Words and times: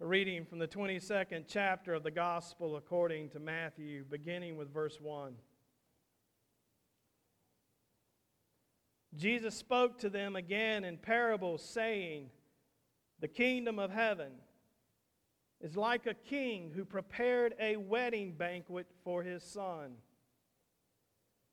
A 0.00 0.06
reading 0.06 0.44
from 0.44 0.58
the 0.58 0.66
22nd 0.66 1.44
chapter 1.46 1.94
of 1.94 2.02
the 2.02 2.10
Gospel 2.10 2.76
according 2.76 3.28
to 3.30 3.38
Matthew, 3.38 4.04
beginning 4.10 4.56
with 4.56 4.74
verse 4.74 5.00
1. 5.00 5.34
Jesus 9.16 9.54
spoke 9.54 10.00
to 10.00 10.10
them 10.10 10.34
again 10.34 10.82
in 10.82 10.98
parables, 10.98 11.64
saying, 11.64 12.30
The 13.20 13.28
kingdom 13.28 13.78
of 13.78 13.92
heaven 13.92 14.32
is 15.60 15.76
like 15.76 16.06
a 16.06 16.14
king 16.14 16.72
who 16.74 16.84
prepared 16.84 17.54
a 17.60 17.76
wedding 17.76 18.32
banquet 18.32 18.88
for 19.04 19.22
his 19.22 19.44
son. 19.44 19.92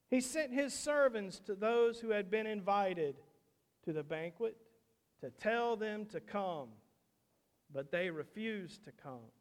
He 0.09 0.19
sent 0.19 0.51
his 0.51 0.73
servants 0.73 1.39
to 1.41 1.53
those 1.53 1.99
who 1.99 2.09
had 2.09 2.31
been 2.31 2.47
invited 2.47 3.17
to 3.85 3.93
the 3.93 4.03
banquet 4.03 4.57
to 5.21 5.29
tell 5.29 5.75
them 5.75 6.07
to 6.07 6.19
come, 6.19 6.69
but 7.73 7.91
they 7.91 8.09
refused 8.09 8.83
to 8.85 8.91
come. 8.91 9.31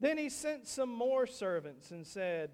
Then 0.00 0.18
he 0.18 0.28
sent 0.28 0.66
some 0.66 0.92
more 0.92 1.26
servants 1.26 1.90
and 1.90 2.06
said, 2.06 2.50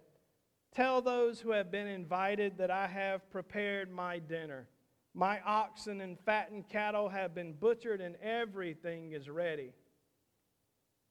Tell 0.74 1.02
those 1.02 1.40
who 1.40 1.50
have 1.50 1.70
been 1.70 1.86
invited 1.86 2.58
that 2.58 2.70
I 2.70 2.86
have 2.86 3.30
prepared 3.30 3.90
my 3.90 4.18
dinner. 4.18 4.68
My 5.14 5.40
oxen 5.44 6.00
and 6.00 6.18
fattened 6.20 6.68
cattle 6.70 7.10
have 7.10 7.34
been 7.34 7.52
butchered, 7.52 8.00
and 8.00 8.16
everything 8.22 9.12
is 9.12 9.28
ready. 9.28 9.72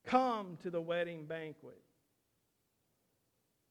Come 0.05 0.58
to 0.63 0.72
the 0.72 0.81
wedding 0.81 1.25
banquet. 1.25 1.81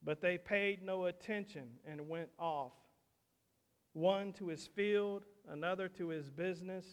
But 0.03 0.21
they 0.21 0.37
paid 0.37 0.81
no 0.81 1.05
attention 1.05 1.67
and 1.85 2.07
went 2.07 2.29
off, 2.39 2.71
one 3.93 4.31
to 4.33 4.47
his 4.47 4.67
field, 4.67 5.25
another 5.49 5.89
to 5.89 6.07
his 6.07 6.29
business. 6.29 6.85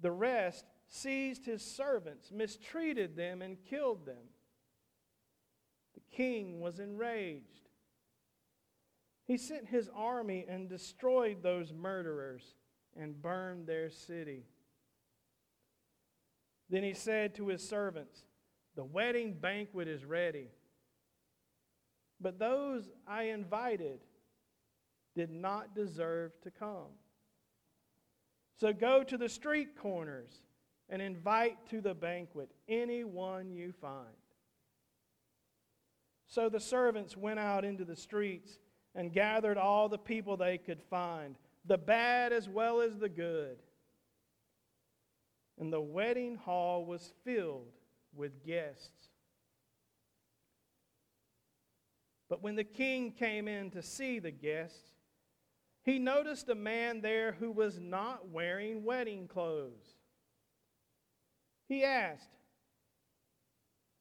The 0.00 0.12
rest 0.12 0.66
seized 0.92 1.44
his 1.44 1.62
servants, 1.64 2.30
mistreated 2.30 3.16
them, 3.16 3.42
and 3.42 3.56
killed 3.68 4.06
them. 4.06 4.28
The 5.94 6.16
king 6.16 6.60
was 6.60 6.78
enraged 6.78 7.62
he 9.24 9.36
sent 9.38 9.68
his 9.68 9.88
army 9.94 10.44
and 10.48 10.68
destroyed 10.68 11.42
those 11.42 11.72
murderers 11.72 12.42
and 12.96 13.20
burned 13.20 13.66
their 13.66 13.90
city. 13.90 14.44
Then 16.68 16.82
he 16.82 16.94
said 16.94 17.34
to 17.36 17.48
his 17.48 17.66
servants, 17.66 18.24
The 18.74 18.84
wedding 18.84 19.34
banquet 19.34 19.88
is 19.88 20.04
ready. 20.04 20.48
But 22.20 22.38
those 22.38 22.90
I 23.06 23.24
invited 23.24 24.00
did 25.14 25.30
not 25.30 25.74
deserve 25.74 26.32
to 26.42 26.50
come. 26.50 26.92
So 28.58 28.72
go 28.72 29.02
to 29.02 29.16
the 29.16 29.28
street 29.28 29.76
corners 29.76 30.42
and 30.92 31.00
invite 31.00 31.56
to 31.70 31.80
the 31.80 31.94
banquet 31.94 32.50
anyone 32.68 33.50
you 33.50 33.72
find. 33.80 34.06
So 36.28 36.50
the 36.50 36.60
servants 36.60 37.16
went 37.16 37.40
out 37.40 37.64
into 37.64 37.86
the 37.86 37.96
streets 37.96 38.58
and 38.94 39.10
gathered 39.10 39.56
all 39.56 39.88
the 39.88 39.98
people 39.98 40.36
they 40.36 40.58
could 40.58 40.82
find, 40.90 41.36
the 41.64 41.78
bad 41.78 42.34
as 42.34 42.46
well 42.46 42.82
as 42.82 42.98
the 42.98 43.08
good. 43.08 43.56
And 45.58 45.72
the 45.72 45.80
wedding 45.80 46.36
hall 46.36 46.84
was 46.84 47.14
filled 47.24 47.72
with 48.14 48.44
guests. 48.44 49.08
But 52.28 52.42
when 52.42 52.54
the 52.54 52.64
king 52.64 53.12
came 53.12 53.48
in 53.48 53.70
to 53.70 53.82
see 53.82 54.18
the 54.18 54.30
guests, 54.30 54.92
he 55.84 55.98
noticed 55.98 56.50
a 56.50 56.54
man 56.54 57.00
there 57.00 57.32
who 57.32 57.50
was 57.50 57.80
not 57.80 58.28
wearing 58.28 58.84
wedding 58.84 59.26
clothes. 59.26 59.96
He 61.72 61.84
asked, 61.84 62.28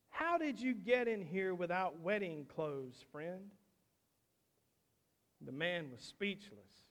How 0.10 0.38
did 0.38 0.60
you 0.60 0.74
get 0.74 1.08
in 1.08 1.22
here 1.22 1.56
without 1.56 2.02
wedding 2.02 2.46
clothes, 2.54 3.06
friend? 3.14 3.50
The 5.40 5.54
man 5.54 5.90
was 5.90 6.02
speechless. 6.02 6.84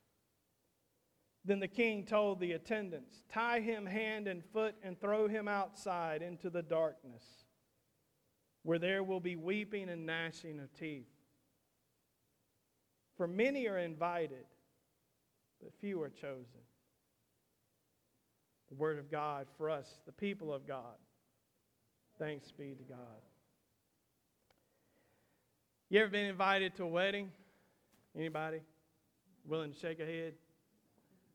Then 1.44 1.60
the 1.60 1.68
king 1.68 2.06
told 2.06 2.40
the 2.40 2.52
attendants, 2.52 3.24
Tie 3.28 3.60
him 3.60 3.84
hand 3.84 4.26
and 4.26 4.42
foot 4.42 4.74
and 4.82 4.98
throw 4.98 5.28
him 5.28 5.48
outside 5.48 6.22
into 6.22 6.48
the 6.48 6.62
darkness, 6.62 7.24
where 8.62 8.78
there 8.78 9.02
will 9.02 9.20
be 9.20 9.36
weeping 9.36 9.90
and 9.90 10.06
gnashing 10.06 10.58
of 10.60 10.72
teeth. 10.72 11.12
For 13.18 13.26
many 13.26 13.68
are 13.68 13.78
invited, 13.78 14.46
but 15.60 15.74
few 15.78 16.00
are 16.00 16.08
chosen. 16.08 16.62
The 18.70 18.76
word 18.76 18.98
of 18.98 19.10
God 19.10 19.46
for 19.58 19.68
us, 19.68 19.98
the 20.06 20.12
people 20.12 20.52
of 20.52 20.66
God. 20.66 20.96
Thanks 22.18 22.50
be 22.52 22.74
to 22.74 22.84
God. 22.84 22.98
You 25.88 26.00
ever 26.00 26.10
been 26.10 26.26
invited 26.26 26.76
to 26.76 26.84
a 26.84 26.88
wedding? 26.88 27.30
Anybody 28.16 28.60
willing 29.44 29.72
to 29.72 29.78
shake 29.78 29.98
a 30.00 30.06
head? 30.06 30.34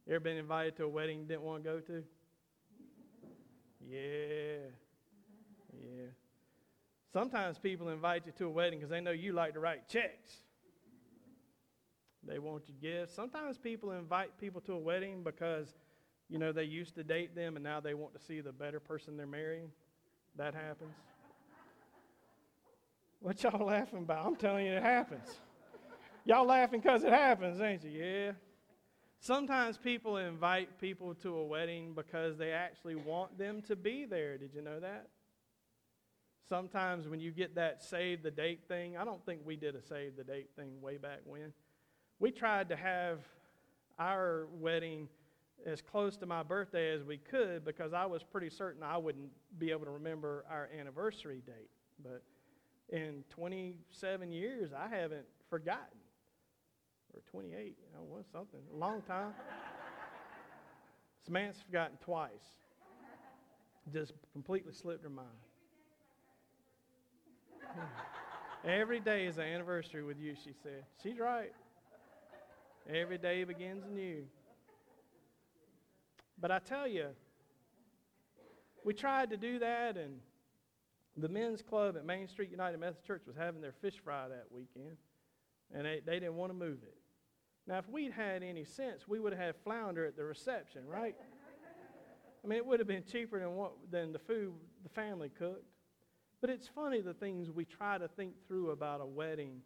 You 0.07 0.15
ever 0.15 0.21
been 0.21 0.37
invited 0.37 0.77
to 0.77 0.85
a 0.85 0.89
wedding 0.89 1.19
you 1.19 1.25
didn't 1.25 1.41
want 1.41 1.63
to 1.63 1.69
go 1.69 1.79
to? 1.79 2.03
Yeah. 3.89 4.69
Yeah. 5.73 6.05
Sometimes 7.11 7.57
people 7.57 7.89
invite 7.89 8.25
you 8.25 8.31
to 8.37 8.45
a 8.45 8.49
wedding 8.49 8.79
because 8.79 8.89
they 8.89 9.01
know 9.01 9.11
you 9.11 9.33
like 9.33 9.53
to 9.53 9.59
write 9.59 9.87
checks. 9.87 10.31
They 12.27 12.39
want 12.39 12.63
you 12.67 12.73
gifts. 12.81 13.13
Sometimes 13.13 13.57
people 13.57 13.91
invite 13.91 14.37
people 14.39 14.61
to 14.61 14.73
a 14.73 14.79
wedding 14.79 15.23
because, 15.23 15.73
you 16.29 16.39
know, 16.39 16.51
they 16.51 16.63
used 16.63 16.95
to 16.95 17.03
date 17.03 17.35
them 17.35 17.55
and 17.55 17.63
now 17.63 17.79
they 17.79 17.93
want 17.93 18.13
to 18.13 18.19
see 18.19 18.41
the 18.41 18.51
better 18.51 18.79
person 18.79 19.17
they're 19.17 19.27
marrying. 19.27 19.71
That 20.37 20.53
happens. 20.53 20.95
What 23.19 23.41
y'all 23.43 23.65
laughing 23.65 23.99
about? 23.99 24.25
I'm 24.25 24.35
telling 24.35 24.65
you, 24.65 24.73
it 24.73 24.83
happens. 24.83 25.27
Y'all 26.25 26.45
laughing 26.45 26.79
because 26.79 27.03
it 27.03 27.13
happens, 27.13 27.61
ain't 27.61 27.83
you? 27.83 27.91
Yeah. 27.91 28.31
Sometimes 29.19 29.77
people 29.77 30.17
invite 30.17 30.79
people 30.79 31.15
to 31.15 31.35
a 31.35 31.43
wedding 31.43 31.93
because 31.95 32.37
they 32.37 32.51
actually 32.51 32.95
want 32.95 33.37
them 33.37 33.61
to 33.63 33.75
be 33.75 34.05
there. 34.05 34.37
Did 34.37 34.53
you 34.53 34.61
know 34.61 34.79
that? 34.79 35.07
Sometimes 36.47 37.07
when 37.07 37.19
you 37.19 37.31
get 37.31 37.55
that 37.55 37.83
save 37.83 38.21
the 38.21 38.29
date 38.29 38.67
thing, 38.67 38.97
I 38.97 39.03
don't 39.03 39.25
think 39.25 39.41
we 39.45 39.55
did 39.55 39.75
a 39.75 39.81
save 39.81 40.15
the 40.15 40.23
date 40.23 40.49
thing 40.55 40.79
way 40.81 40.97
back 40.97 41.21
when. 41.25 41.53
We 42.19 42.29
tried 42.31 42.69
to 42.69 42.75
have 42.75 43.19
our 43.97 44.47
wedding 44.51 45.07
as 45.65 45.81
close 45.81 46.17
to 46.17 46.25
my 46.25 46.43
birthday 46.43 46.91
as 46.93 47.03
we 47.03 47.17
could 47.17 47.65
because 47.65 47.93
I 47.93 48.05
was 48.05 48.23
pretty 48.23 48.49
certain 48.49 48.83
I 48.83 48.97
wouldn't 48.97 49.29
be 49.57 49.71
able 49.71 49.85
to 49.85 49.91
remember 49.91 50.45
our 50.49 50.69
anniversary 50.77 51.41
date. 51.45 51.69
But 52.03 52.23
in 52.89 53.23
27 53.29 54.31
years, 54.31 54.71
I 54.73 54.87
haven't 54.87 55.25
forgotten 55.49 55.97
or 57.15 57.21
28, 57.31 57.55
you 57.57 57.73
know, 57.93 58.03
was 58.03 58.25
something, 58.31 58.59
a 58.73 58.77
long 58.77 59.01
time. 59.03 59.33
Samantha's 61.25 61.61
forgotten 61.63 61.97
twice. 62.03 62.31
Just 63.93 64.13
completely 64.33 64.73
slipped 64.73 65.03
her 65.03 65.09
mind. 65.09 65.27
Every 68.65 68.99
day 68.99 69.27
is 69.27 69.37
an 69.37 69.43
anniversary 69.43 70.03
with 70.03 70.19
you, 70.19 70.35
she 70.35 70.51
said. 70.63 70.83
She's 71.01 71.19
right. 71.19 71.53
Every 72.91 73.17
day 73.17 73.43
begins 73.43 73.83
anew. 73.85 74.23
But 76.39 76.51
I 76.51 76.59
tell 76.59 76.87
you, 76.87 77.09
we 78.83 78.93
tried 78.93 79.29
to 79.31 79.37
do 79.37 79.59
that, 79.59 79.97
and 79.97 80.19
the 81.17 81.29
men's 81.29 81.61
club 81.61 81.95
at 81.97 82.05
Main 82.05 82.27
Street 82.27 82.51
United 82.51 82.79
Methodist 82.79 83.05
Church 83.05 83.23
was 83.25 83.35
having 83.35 83.61
their 83.61 83.73
fish 83.81 83.95
fry 84.03 84.27
that 84.27 84.45
weekend, 84.51 84.97
and 85.73 85.85
they, 85.85 86.01
they 86.05 86.19
didn't 86.19 86.35
want 86.35 86.51
to 86.51 86.57
move 86.57 86.79
it. 86.83 86.95
Now, 87.67 87.79
if 87.79 87.89
we'd 87.89 88.11
had 88.11 88.43
any 88.43 88.63
sense, 88.63 89.07
we 89.07 89.19
would 89.19 89.33
have 89.33 89.41
had 89.41 89.55
flounder 89.63 90.05
at 90.05 90.15
the 90.15 90.23
reception, 90.23 90.85
right? 90.87 91.15
I 92.43 92.47
mean, 92.47 92.57
it 92.57 92.65
would 92.65 92.79
have 92.79 92.87
been 92.87 93.03
cheaper 93.11 93.39
than, 93.39 93.55
what, 93.55 93.71
than 93.89 94.11
the 94.11 94.19
food 94.19 94.53
the 94.83 94.89
family 94.89 95.29
cooked. 95.29 95.65
But 96.41 96.51
it's 96.51 96.67
funny 96.67 97.01
the 97.01 97.15
things 97.15 97.49
we 97.49 97.65
try 97.65 97.97
to 97.97 98.07
think 98.07 98.33
through 98.47 98.69
about 98.69 99.01
a 99.01 99.05
wedding. 99.05 99.61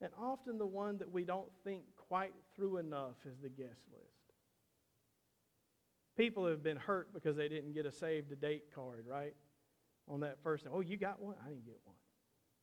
And 0.00 0.10
often 0.18 0.56
the 0.56 0.66
one 0.66 0.96
that 0.98 1.12
we 1.12 1.24
don't 1.24 1.50
think 1.64 1.82
quite 2.08 2.32
through 2.56 2.78
enough 2.78 3.16
is 3.26 3.36
the 3.42 3.50
guest 3.50 3.82
list. 3.92 4.13
People 6.16 6.46
have 6.46 6.62
been 6.62 6.76
hurt 6.76 7.12
because 7.12 7.36
they 7.36 7.48
didn't 7.48 7.72
get 7.72 7.86
a 7.86 7.92
save 7.92 8.28
the 8.28 8.36
date 8.36 8.64
card, 8.74 9.04
right? 9.08 9.34
On 10.08 10.20
that 10.20 10.38
first, 10.42 10.66
oh, 10.72 10.80
you 10.80 10.96
got 10.96 11.20
one? 11.20 11.34
I 11.44 11.48
didn't 11.48 11.66
get 11.66 11.80
one. 11.84 11.96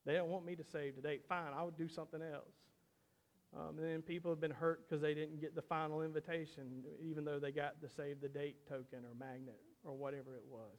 They 0.05 0.13
don't 0.13 0.29
want 0.29 0.45
me 0.45 0.55
to 0.55 0.63
save 0.63 0.95
the 0.95 1.01
date. 1.01 1.23
Fine, 1.27 1.53
I 1.55 1.63
would 1.63 1.77
do 1.77 1.87
something 1.87 2.21
else. 2.21 2.55
Um, 3.55 3.77
and 3.77 3.85
then 3.85 4.01
people 4.01 4.31
have 4.31 4.39
been 4.39 4.51
hurt 4.51 4.87
because 4.87 5.01
they 5.01 5.13
didn't 5.13 5.41
get 5.41 5.55
the 5.55 5.61
final 5.61 6.01
invitation, 6.01 6.83
even 7.03 7.25
though 7.25 7.39
they 7.39 7.51
got 7.51 7.81
the 7.81 7.89
save 7.89 8.21
the 8.21 8.29
date 8.29 8.55
token 8.67 8.99
or 8.99 9.13
magnet 9.19 9.59
or 9.83 9.93
whatever 9.95 10.35
it 10.35 10.43
was. 10.49 10.77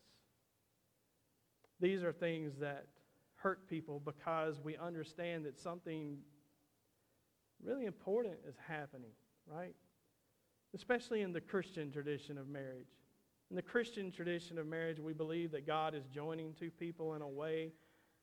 These 1.80 2.02
are 2.02 2.12
things 2.12 2.54
that 2.60 2.86
hurt 3.36 3.68
people 3.68 4.00
because 4.00 4.60
we 4.62 4.76
understand 4.76 5.44
that 5.44 5.58
something 5.58 6.18
really 7.62 7.84
important 7.84 8.36
is 8.48 8.54
happening, 8.66 9.10
right? 9.46 9.74
Especially 10.74 11.22
in 11.22 11.32
the 11.32 11.40
Christian 11.40 11.90
tradition 11.90 12.38
of 12.38 12.48
marriage. 12.48 12.96
In 13.50 13.56
the 13.56 13.62
Christian 13.62 14.10
tradition 14.10 14.58
of 14.58 14.66
marriage, 14.66 14.98
we 14.98 15.12
believe 15.12 15.52
that 15.52 15.66
God 15.66 15.94
is 15.94 16.06
joining 16.06 16.54
two 16.54 16.70
people 16.70 17.14
in 17.14 17.22
a 17.22 17.28
way 17.28 17.72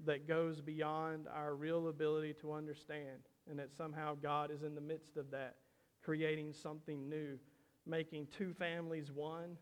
that 0.06 0.28
goes 0.28 0.60
beyond 0.62 1.28
our 1.34 1.54
real 1.54 1.90
ability 1.90 2.34
to 2.42 2.54
understand, 2.54 3.20
and 3.50 3.60
that 3.60 3.76
somehow 3.76 4.16
God 4.16 4.50
is 4.50 4.64
in 4.64 4.74
the 4.74 4.82
midst 4.82 5.18
of 5.18 5.30
that, 5.32 5.58
creating 6.02 6.54
something 6.54 7.08
new, 7.08 7.38
making 7.86 8.28
two 8.36 8.54
families 8.54 9.12
one, 9.12 9.58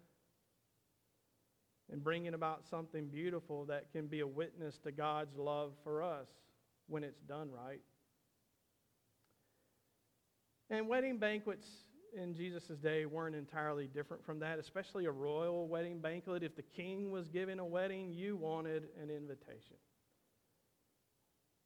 and 1.91 2.03
bringing 2.03 2.33
about 2.33 2.65
something 2.65 3.07
beautiful 3.07 3.65
that 3.65 3.91
can 3.91 4.07
be 4.07 4.19
a 4.19 4.27
witness 4.27 4.77
to 4.79 4.91
God's 4.91 5.37
love 5.37 5.73
for 5.83 6.03
us 6.03 6.27
when 6.87 7.03
it's 7.03 7.21
done 7.21 7.49
right. 7.51 7.81
And 10.69 10.87
wedding 10.87 11.17
banquets 11.17 11.67
in 12.15 12.33
Jesus' 12.33 12.77
day 12.81 13.05
weren't 13.05 13.35
entirely 13.35 13.87
different 13.87 14.25
from 14.25 14.39
that, 14.39 14.59
especially 14.59 15.05
a 15.05 15.11
royal 15.11 15.67
wedding 15.67 15.99
banquet. 15.99 16.43
If 16.43 16.55
the 16.55 16.61
king 16.61 17.11
was 17.11 17.27
giving 17.27 17.59
a 17.59 17.65
wedding, 17.65 18.11
you 18.11 18.35
wanted 18.35 18.87
an 19.01 19.09
invitation 19.09 19.77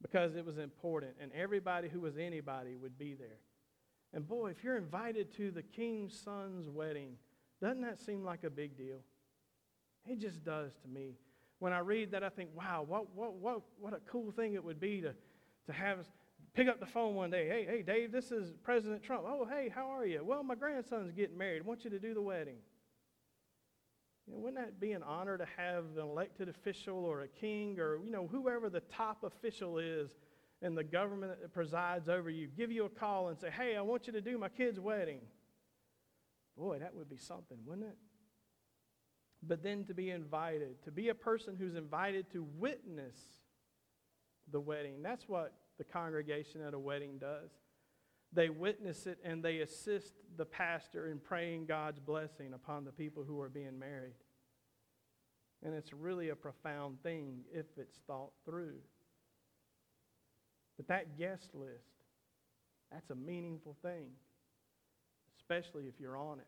because 0.02 0.36
it 0.36 0.46
was 0.46 0.58
important, 0.58 1.14
and 1.22 1.32
everybody 1.34 1.88
who 1.88 2.00
was 2.00 2.18
anybody 2.18 2.76
would 2.76 2.98
be 2.98 3.14
there. 3.14 3.40
And 4.14 4.28
boy, 4.28 4.50
if 4.50 4.64
you're 4.64 4.78
invited 4.78 5.32
to 5.38 5.52
the 5.52 5.62
king's 5.62 6.20
son's 6.20 6.68
wedding, 6.68 7.18
doesn't 7.62 7.82
that 7.82 8.00
seem 8.00 8.24
like 8.24 8.44
a 8.44 8.50
big 8.50 8.78
deal? 8.78 9.00
It 10.06 10.20
just 10.20 10.44
does 10.44 10.72
to 10.82 10.88
me. 10.88 11.16
When 11.60 11.74
I 11.74 11.80
read 11.80 12.12
that, 12.12 12.24
I 12.24 12.30
think, 12.30 12.50
wow, 12.56 12.84
what, 12.88 13.16
what, 13.16 13.36
what, 13.36 13.62
what 13.80 13.94
a 13.94 14.00
cool 14.10 14.32
thing 14.32 14.56
it 14.56 14.64
would 14.64 14.80
be 14.80 15.02
to, 15.02 15.14
to 15.68 15.74
have 15.74 16.00
pick 16.54 16.68
up 16.68 16.80
the 16.80 16.86
phone 16.86 17.16
one 17.16 17.30
day. 17.30 17.48
Hey, 17.48 17.66
hey, 17.66 17.82
Dave, 17.82 18.12
this 18.12 18.32
is 18.32 18.54
President 18.64 19.04
Trump. 19.04 19.24
Oh, 19.26 19.48
hey, 19.50 19.70
how 19.74 19.90
are 19.90 20.06
you? 20.06 20.22
Well, 20.24 20.44
my 20.44 20.56
grandson's 20.56 21.12
getting 21.12 21.38
married. 21.38 21.62
I 21.64 21.68
want 21.68 21.84
you 21.84 21.90
to 21.90 22.00
do 22.00 22.14
the 22.14 22.22
wedding. 22.22 22.58
You 24.28 24.34
know, 24.34 24.40
wouldn't 24.40 24.64
that 24.64 24.80
be 24.80 24.92
an 24.92 25.04
honor 25.04 25.38
to 25.38 25.46
have 25.58 25.86
an 25.96 26.02
elected 26.02 26.50
official 26.50 27.06
or 27.06 27.22
a 27.22 27.28
king 27.28 27.80
or, 27.80 28.00
you 28.04 28.12
know, 28.12 28.28
whoever 28.28 28.70
the 28.70 28.82
top 28.82 29.24
official 29.24 29.78
is 29.78 30.12
in 30.62 30.76
the 30.76 30.84
government 30.84 31.40
that 31.42 31.54
presides 31.54 32.08
over 32.08 32.30
you 32.30 32.48
give 32.48 32.72
you 32.72 32.86
a 32.86 32.90
call 32.90 33.30
and 33.30 33.40
say, 33.40 33.50
hey, 33.50 33.76
I 33.76 33.82
want 33.82 34.08
you 34.08 34.14
to 34.14 34.22
do 34.22 34.38
my 34.38 34.50
kid's 34.50 34.80
wedding? 34.80 35.22
Boy, 36.58 36.80
that 36.80 36.94
would 36.94 37.10
be 37.10 37.18
something, 37.18 37.58
wouldn't 37.66 37.88
it? 37.88 37.98
But 39.42 39.64
then 39.64 39.86
to 39.86 39.94
be 39.94 40.12
invited, 40.12 40.84
to 40.84 40.92
be 40.92 41.10
a 41.10 41.16
person 41.16 41.56
who's 41.58 41.76
invited 41.76 42.30
to 42.34 42.46
witness 42.58 43.16
the 44.52 44.60
wedding. 44.60 45.02
That's 45.02 45.28
what 45.28 45.54
the 45.78 45.84
congregation 45.84 46.62
at 46.62 46.74
a 46.74 46.80
wedding 46.80 47.18
does. 47.18 47.52
They 48.34 48.50
witness 48.50 49.08
it 49.08 49.20
and 49.24 49.44
they 49.44 49.60
assist 49.60 50.14
the 50.38 50.46
pastor 50.46 51.08
in 51.08 51.20
praying 51.20 51.66
God's 51.66 52.00
blessing 52.00 52.54
upon 52.54 52.86
the 52.86 52.92
people 52.92 53.24
who 53.24 53.40
are 53.42 53.50
being 53.50 53.78
married. 53.78 54.16
And 55.64 55.74
it's 55.74 55.94
really 55.94 56.30
a 56.30 56.36
profound 56.36 57.04
thing 57.04 57.42
if 57.54 57.66
it's 57.78 58.00
thought 58.08 58.32
through. 58.46 58.78
But 60.78 60.88
that 60.88 61.18
guest 61.18 61.50
list, 61.54 61.92
that's 62.92 63.10
a 63.10 63.16
meaningful 63.16 63.76
thing, 63.82 64.08
especially 65.38 65.84
if 65.86 66.00
you're 66.00 66.18
on 66.18 66.40
it. 66.40 66.48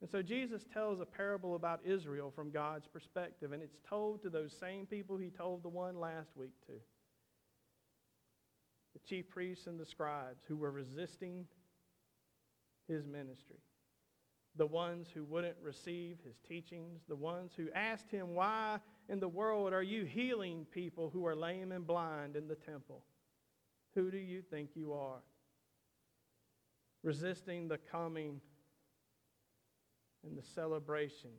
And 0.00 0.10
so 0.10 0.20
Jesus 0.20 0.66
tells 0.72 1.00
a 1.00 1.06
parable 1.06 1.54
about 1.54 1.80
Israel 1.84 2.32
from 2.34 2.50
God's 2.50 2.86
perspective, 2.86 3.52
and 3.52 3.62
it's 3.62 3.78
told 3.88 4.22
to 4.22 4.30
those 4.30 4.52
same 4.58 4.86
people 4.86 5.16
he 5.16 5.30
told 5.30 5.62
the 5.62 5.68
one 5.68 5.98
last 5.98 6.36
week 6.36 6.52
to 6.66 6.72
chief 9.04 9.28
priests 9.28 9.66
and 9.66 9.78
the 9.78 9.86
scribes 9.86 10.44
who 10.46 10.56
were 10.56 10.70
resisting 10.70 11.46
his 12.88 13.06
ministry, 13.06 13.60
the 14.56 14.66
ones 14.66 15.08
who 15.12 15.24
wouldn't 15.24 15.56
receive 15.62 16.18
his 16.24 16.36
teachings, 16.46 17.02
the 17.08 17.16
ones 17.16 17.52
who 17.56 17.68
asked 17.74 18.10
him, 18.10 18.34
Why 18.34 18.78
in 19.08 19.20
the 19.20 19.28
world 19.28 19.72
are 19.72 19.82
you 19.82 20.04
healing 20.04 20.66
people 20.70 21.10
who 21.10 21.26
are 21.26 21.36
lame 21.36 21.72
and 21.72 21.86
blind 21.86 22.36
in 22.36 22.48
the 22.48 22.54
temple? 22.54 23.04
Who 23.94 24.10
do 24.10 24.18
you 24.18 24.42
think 24.42 24.70
you 24.74 24.92
are? 24.92 25.22
Resisting 27.02 27.68
the 27.68 27.78
coming 27.78 28.40
and 30.24 30.36
the 30.36 30.42
celebration 30.42 31.30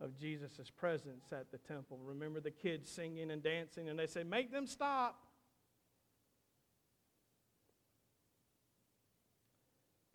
of 0.00 0.18
Jesus' 0.18 0.70
presence 0.74 1.26
at 1.32 1.50
the 1.50 1.58
temple. 1.58 1.98
Remember 2.02 2.40
the 2.40 2.50
kids 2.50 2.90
singing 2.90 3.30
and 3.30 3.42
dancing, 3.42 3.88
and 3.88 3.98
they 3.98 4.06
say, 4.06 4.22
Make 4.22 4.50
them 4.50 4.66
stop. 4.66 5.18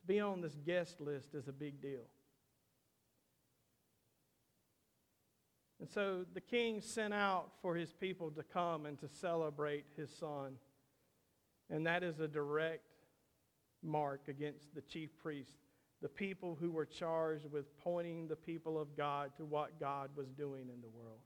Be 0.07 0.19
on 0.19 0.41
this 0.41 0.55
guest 0.65 1.01
list 1.01 1.33
is 1.33 1.47
a 1.47 1.53
big 1.53 1.81
deal. 1.81 2.05
And 5.79 5.89
so 5.89 6.25
the 6.33 6.41
king 6.41 6.81
sent 6.81 7.13
out 7.13 7.51
for 7.61 7.75
his 7.75 7.91
people 7.93 8.31
to 8.31 8.43
come 8.43 8.85
and 8.85 8.97
to 8.99 9.07
celebrate 9.07 9.85
his 9.97 10.09
son. 10.09 10.55
And 11.69 11.85
that 11.85 12.03
is 12.03 12.19
a 12.19 12.27
direct 12.27 12.85
mark 13.83 14.27
against 14.27 14.73
the 14.73 14.81
chief 14.81 15.09
priests, 15.21 15.53
the 16.01 16.09
people 16.09 16.57
who 16.59 16.71
were 16.71 16.85
charged 16.85 17.51
with 17.51 17.77
pointing 17.79 18.27
the 18.27 18.35
people 18.35 18.79
of 18.79 18.95
God 18.95 19.31
to 19.37 19.45
what 19.45 19.79
God 19.79 20.11
was 20.15 20.27
doing 20.29 20.69
in 20.73 20.81
the 20.81 20.89
world. 20.89 21.19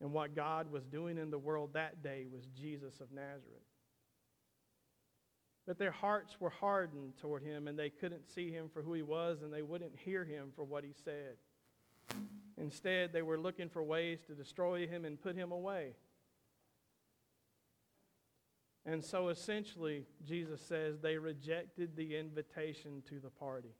And 0.00 0.12
what 0.12 0.36
God 0.36 0.70
was 0.70 0.84
doing 0.84 1.18
in 1.18 1.30
the 1.30 1.38
world 1.38 1.70
that 1.72 2.02
day 2.02 2.26
was 2.30 2.46
Jesus 2.54 3.00
of 3.00 3.10
Nazareth. 3.12 3.67
But 5.68 5.78
their 5.78 5.92
hearts 5.92 6.40
were 6.40 6.48
hardened 6.48 7.18
toward 7.18 7.42
him, 7.42 7.68
and 7.68 7.78
they 7.78 7.90
couldn't 7.90 8.26
see 8.26 8.50
him 8.50 8.70
for 8.72 8.80
who 8.80 8.94
he 8.94 9.02
was, 9.02 9.42
and 9.42 9.52
they 9.52 9.60
wouldn't 9.60 9.98
hear 9.98 10.24
him 10.24 10.50
for 10.56 10.64
what 10.64 10.82
he 10.82 10.94
said. 11.04 11.36
Instead, 12.56 13.12
they 13.12 13.20
were 13.20 13.38
looking 13.38 13.68
for 13.68 13.82
ways 13.82 14.20
to 14.28 14.34
destroy 14.34 14.86
him 14.86 15.04
and 15.04 15.20
put 15.20 15.36
him 15.36 15.52
away. 15.52 15.92
And 18.86 19.04
so 19.04 19.28
essentially, 19.28 20.06
Jesus 20.26 20.62
says 20.62 21.00
they 21.00 21.18
rejected 21.18 21.96
the 21.96 22.16
invitation 22.16 23.02
to 23.10 23.20
the 23.20 23.28
party. 23.28 23.74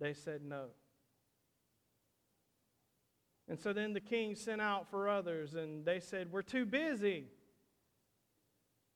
They 0.00 0.14
said 0.14 0.40
no. 0.42 0.68
And 3.48 3.60
so 3.60 3.74
then 3.74 3.92
the 3.92 4.00
king 4.00 4.34
sent 4.34 4.62
out 4.62 4.88
for 4.88 5.10
others, 5.10 5.56
and 5.56 5.84
they 5.84 6.00
said, 6.00 6.32
We're 6.32 6.40
too 6.40 6.64
busy. 6.64 7.26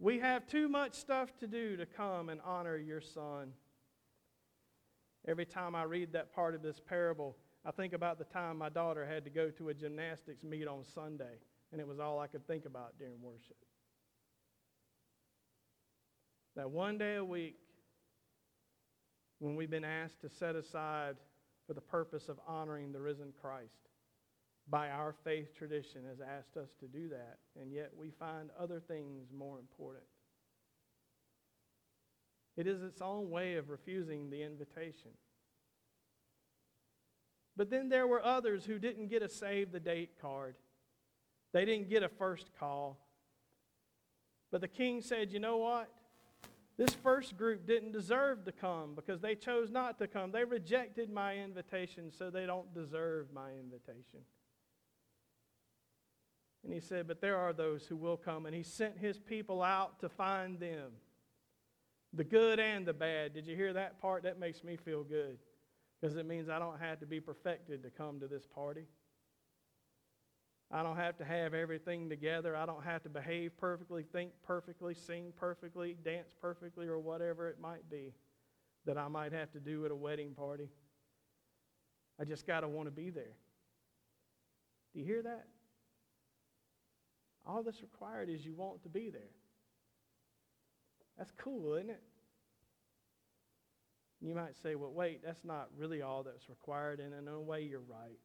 We 0.00 0.19
have 0.20 0.47
too 0.47 0.67
much 0.67 0.94
stuff 0.94 1.37
to 1.41 1.47
do 1.47 1.76
to 1.76 1.85
come 1.85 2.31
and 2.31 2.41
honor 2.43 2.79
your 2.79 3.02
son. 3.02 3.52
Every 5.29 5.44
time 5.44 5.75
I 5.75 5.82
read 5.82 6.14
that 6.14 6.32
part 6.35 6.55
of 6.55 6.62
this 6.62 6.81
parable, 6.81 7.37
I 7.67 7.70
think 7.70 7.93
about 7.93 8.17
the 8.17 8.25
time 8.25 8.56
my 8.56 8.71
daughter 8.71 9.04
had 9.04 9.25
to 9.25 9.30
go 9.30 9.50
to 9.50 9.69
a 9.69 9.75
gymnastics 9.75 10.42
meet 10.42 10.66
on 10.66 10.85
Sunday, 10.95 11.38
and 11.71 11.83
it 11.83 11.87
was 11.87 12.00
all 12.00 12.19
I 12.19 12.28
could 12.28 12.47
think 12.47 12.64
about 12.64 12.99
during 12.99 13.21
worship. 13.21 13.59
That 16.57 16.71
one 16.71 16.97
day 16.97 17.16
a 17.16 17.25
week, 17.25 17.59
when 19.38 19.54
we've 19.54 19.71
been 19.71 19.85
asked 19.85 20.23
to 20.23 20.30
set 20.30 20.57
aside 20.57 21.16
for 21.66 21.75
the 21.75 21.80
purpose 21.83 22.30
of 22.30 22.40
honoring 22.49 22.90
the 22.92 23.00
risen 23.00 23.35
Christ, 23.38 23.89
by 24.71 24.89
our 24.91 25.15
faith 25.25 25.55
tradition 25.57 26.03
has 26.09 26.21
asked 26.21 26.57
us 26.57 26.71
to 26.79 26.87
do 26.87 27.09
that, 27.09 27.39
and 27.61 27.73
yet 27.73 27.91
we 27.97 28.11
find 28.11 28.50
other 28.59 28.81
things 28.81 29.29
more 29.37 29.59
important. 29.59 30.05
It 32.57 32.67
is 32.67 32.83
its 32.83 33.00
own 33.00 33.31
way 33.31 33.57
of 33.57 33.69
refusing 33.69 34.31
the 34.31 34.43
invitation. 34.43 35.11
But 37.57 37.71
then 37.71 37.89
there 37.89 38.07
were 38.07 38.25
others 38.25 38.65
who 38.65 38.79
didn't 38.79 39.09
get 39.09 39.23
a 39.23 39.29
save 39.29 39.73
the 39.73 39.81
date 39.81 40.21
card. 40.21 40.55
They 41.53 41.65
didn't 41.65 41.91
get 41.91 42.03
a 42.03 42.09
first 42.09 42.50
call. 42.59 42.99
But 44.53 44.61
the 44.61 44.69
king 44.69 45.03
said, 45.03 45.33
You 45.33 45.41
know 45.41 45.57
what? 45.57 45.91
This 46.77 46.95
first 46.95 47.37
group 47.37 47.67
didn't 47.67 47.93
deserve 47.93 48.45
to 48.45 48.53
come 48.53 48.95
because 48.95 49.21
they 49.21 49.35
chose 49.35 49.71
not 49.71 49.99
to 49.99 50.07
come. 50.07 50.33
They 50.33 50.45
rejected 50.45 51.11
my 51.11 51.37
invitation, 51.37 52.11
so 52.11 52.31
they 52.31 52.47
don't 52.47 52.73
deserve 52.73 53.27
my 53.35 53.50
invitation. 53.53 54.21
And 56.64 56.73
he 56.73 56.81
said, 56.81 57.07
But 57.09 57.21
there 57.21 57.37
are 57.37 57.52
those 57.52 57.87
who 57.87 57.97
will 57.97 58.17
come. 58.17 58.47
And 58.47 58.55
he 58.55 58.62
sent 58.62 58.99
his 58.99 59.19
people 59.19 59.62
out 59.62 60.00
to 60.00 60.09
find 60.09 60.59
them 60.59 60.93
the 62.12 62.25
good 62.25 62.59
and 62.59 62.85
the 62.85 62.93
bad. 62.93 63.35
Did 63.35 63.47
you 63.47 63.57
hear 63.57 63.73
that 63.73 64.00
part? 64.00 64.25
That 64.25 64.38
makes 64.38 64.64
me 64.64 64.76
feel 64.76 65.05
good 65.05 65.38
because 66.00 66.17
it 66.17 66.26
means 66.26 66.49
I 66.49 66.59
don't 66.59 66.81
have 66.81 67.00
to 67.00 67.07
be 67.07 67.21
perfected 67.21 67.83
to 67.83 67.90
come 67.90 68.21
to 68.21 68.26
this 68.26 68.47
party. 68.47 68.87
I 70.73 70.83
don't 70.83 70.97
have 70.97 71.17
to 71.19 71.25
have 71.25 71.52
everything 71.52 72.09
together. 72.09 72.55
I 72.57 72.64
don't 72.64 72.85
have 72.85 73.02
to 73.02 73.09
behave 73.09 73.57
perfectly, 73.57 74.05
think 74.05 74.31
perfectly, 74.45 74.95
sing 74.95 75.33
perfectly, 75.37 75.97
dance 76.05 76.33
perfectly, 76.40 76.87
or 76.87 76.99
whatever 76.99 77.49
it 77.49 77.61
might 77.61 77.88
be 77.90 78.12
that 78.87 78.97
I 78.97 79.09
might 79.09 79.33
have 79.33 79.50
to 79.52 79.61
do 79.61 79.85
at 79.85 79.90
a 79.90 79.97
wedding 79.97 80.33
party. 80.33 80.69
I 82.21 82.25
just 82.25 82.47
got 82.47 82.61
to 82.61 82.69
want 82.69 82.87
to 82.87 82.93
be 82.93 83.11
there. 83.11 83.35
Do 84.93 85.00
you 85.00 85.05
hear 85.05 85.23
that? 85.23 85.47
All 87.50 87.64
that's 87.64 87.83
required 87.83 88.30
is 88.30 88.45
you 88.45 88.54
want 88.54 88.80
to 88.85 88.88
be 88.88 89.11
there. 89.11 89.35
That's 91.19 91.33
cool, 91.33 91.75
isn't 91.75 91.90
it? 91.90 92.02
You 94.21 94.35
might 94.37 94.57
say, 94.62 94.76
well, 94.76 94.92
wait, 94.92 95.21
that's 95.25 95.45
not 95.45 95.69
really 95.76 96.00
all 96.00 96.23
that's 96.23 96.49
required, 96.49 97.00
and 97.00 97.12
in 97.12 97.26
a 97.26 97.40
way, 97.40 97.62
you're 97.62 97.80
right. 97.80 98.19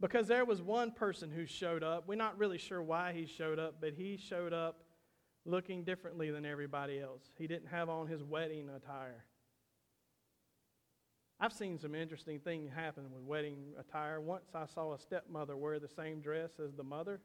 Because 0.00 0.28
there 0.28 0.44
was 0.44 0.62
one 0.62 0.92
person 0.92 1.30
who 1.30 1.44
showed 1.44 1.82
up. 1.82 2.06
We're 2.06 2.14
not 2.14 2.38
really 2.38 2.58
sure 2.58 2.82
why 2.82 3.12
he 3.12 3.26
showed 3.26 3.58
up, 3.58 3.76
but 3.80 3.94
he 3.94 4.16
showed 4.16 4.52
up 4.52 4.84
looking 5.44 5.82
differently 5.82 6.30
than 6.30 6.46
everybody 6.46 7.00
else. 7.00 7.22
He 7.36 7.48
didn't 7.48 7.68
have 7.68 7.88
on 7.88 8.06
his 8.06 8.22
wedding 8.22 8.68
attire. 8.68 9.24
I've 11.42 11.52
seen 11.52 11.76
some 11.76 11.96
interesting 11.96 12.38
things 12.38 12.70
happen 12.72 13.02
with 13.12 13.20
wedding 13.24 13.74
attire. 13.76 14.20
Once 14.20 14.44
I 14.54 14.64
saw 14.72 14.94
a 14.94 14.98
stepmother 15.00 15.56
wear 15.56 15.80
the 15.80 15.88
same 15.88 16.20
dress 16.20 16.52
as 16.64 16.72
the 16.76 16.84
mother. 16.84 17.20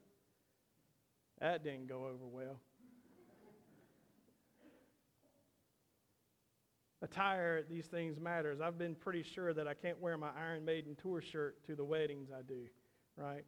That 1.40 1.62
didn't 1.62 1.86
go 1.86 1.98
over 2.06 2.26
well. 2.26 2.58
attire 7.00 7.62
these 7.70 7.86
things 7.86 8.18
matters. 8.18 8.60
I've 8.60 8.76
been 8.76 8.96
pretty 8.96 9.22
sure 9.22 9.54
that 9.54 9.68
I 9.68 9.74
can't 9.74 10.00
wear 10.00 10.18
my 10.18 10.30
Iron 10.36 10.64
Maiden 10.64 10.96
tour 11.00 11.22
shirt 11.22 11.64
to 11.66 11.76
the 11.76 11.84
weddings 11.84 12.28
I 12.36 12.42
do, 12.42 12.64
right? 13.16 13.44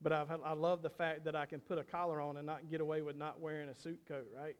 But 0.00 0.14
I've, 0.14 0.30
I 0.42 0.54
love 0.54 0.80
the 0.80 0.88
fact 0.88 1.26
that 1.26 1.36
I 1.36 1.44
can 1.44 1.60
put 1.60 1.76
a 1.76 1.84
collar 1.84 2.22
on 2.22 2.38
and 2.38 2.46
not 2.46 2.70
get 2.70 2.80
away 2.80 3.02
with 3.02 3.16
not 3.16 3.38
wearing 3.38 3.68
a 3.68 3.74
suit 3.74 4.00
coat, 4.08 4.28
right? 4.34 4.56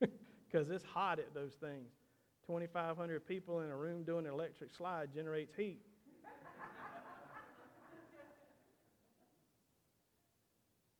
Because 0.50 0.70
it's 0.70 0.84
hot 0.84 1.18
at 1.18 1.34
those 1.34 1.52
things. 1.60 1.90
2,500 2.48 3.26
people 3.26 3.60
in 3.60 3.70
a 3.70 3.76
room 3.76 4.04
doing 4.04 4.24
an 4.26 4.32
electric 4.32 4.72
slide 4.74 5.12
generates 5.12 5.54
heat. 5.54 5.82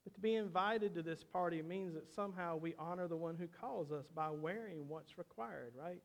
but 0.05 0.13
to 0.13 0.21
be 0.21 0.35
invited 0.35 0.95
to 0.95 1.03
this 1.03 1.25
party 1.25 1.63
means 1.63 1.95
that 1.95 2.07
somehow 2.07 2.55
we 2.55 2.75
honor 2.79 3.09
the 3.09 3.17
one 3.17 3.35
who 3.35 3.47
calls 3.47 3.91
us 3.91 4.05
by 4.15 4.29
wearing 4.29 4.87
what's 4.89 5.17
required, 5.17 5.73
right? 5.75 6.03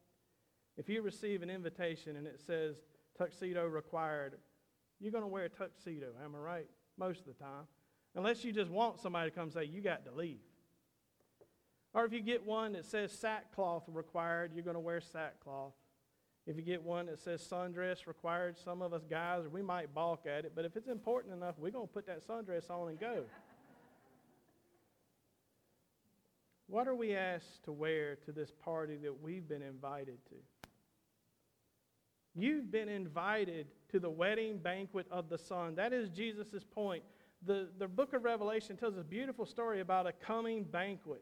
If 0.78 0.88
you 0.88 1.02
receive 1.02 1.42
an 1.42 1.50
invitation 1.50 2.16
and 2.16 2.26
it 2.26 2.40
says 2.48 2.78
tuxedo 3.18 3.66
required, 3.66 4.36
you're 5.02 5.12
going 5.12 5.26
to 5.26 5.28
wear 5.28 5.44
a 5.44 5.50
tuxedo, 5.50 6.08
am 6.24 6.36
I 6.36 6.40
right? 6.40 6.68
Most 6.98 7.20
of 7.20 7.26
the 7.26 7.44
time. 7.44 7.68
Unless 8.16 8.46
you 8.46 8.54
just 8.54 8.72
want 8.72 8.98
somebody 9.02 9.30
to 9.30 9.36
come 9.36 9.52
say, 9.52 9.66
you 9.66 9.82
got 9.82 10.06
to 10.06 10.12
leave. 10.14 10.40
Or 11.94 12.06
if 12.06 12.14
you 12.14 12.22
get 12.22 12.46
one 12.46 12.74
that 12.74 12.86
says 12.86 13.12
sackcloth 13.12 13.84
required, 13.88 14.52
you're 14.54 14.64
going 14.64 14.76
to 14.76 14.80
wear 14.80 15.00
sackcloth. 15.00 15.74
If 16.46 16.58
you 16.58 16.62
get 16.64 16.84
one 16.84 17.06
that 17.06 17.20
says 17.20 17.42
sundress 17.42 18.06
required, 18.06 18.58
some 18.58 18.82
of 18.82 18.94
us 18.94 19.04
guys, 19.10 19.44
we 19.50 19.62
might 19.62 19.94
balk 19.94 20.26
at 20.26 20.44
it, 20.44 20.52
but 20.56 20.66
if 20.66 20.76
it's 20.76 20.90
important 20.90 21.34
enough, 21.34 21.56
we're 21.58 21.72
going 21.72 21.88
to 21.88 21.94
put 21.94 22.06
that 22.08 22.28
sundress 22.28 22.70
on 22.70 22.90
and 22.90 23.00
go. 23.00 23.24
what 26.68 26.88
are 26.88 26.96
we 26.96 27.16
asked 27.16 27.64
to 27.64 27.72
wear 27.72 28.16
to 28.26 28.34
this 28.34 28.52
party 28.52 28.98
that 28.98 29.22
we've 29.22 29.48
been 29.48 29.62
invited 29.62 30.18
to? 30.30 30.36
You've 32.36 32.72
been 32.72 32.90
invited 32.90 33.68
to 33.90 34.00
the 34.00 34.10
wedding 34.10 34.58
banquet 34.58 35.06
of 35.12 35.30
the 35.30 35.38
Son. 35.38 35.76
That 35.76 35.94
is 35.94 36.10
Jesus' 36.10 36.64
point. 36.64 37.04
The, 37.46 37.70
the 37.78 37.88
book 37.88 38.14
of 38.14 38.24
Revelation 38.24 38.76
tells 38.76 38.98
a 38.98 39.04
beautiful 39.04 39.46
story 39.46 39.82
about 39.82 40.08
a 40.08 40.12
coming 40.12 40.64
banquet, 40.64 41.22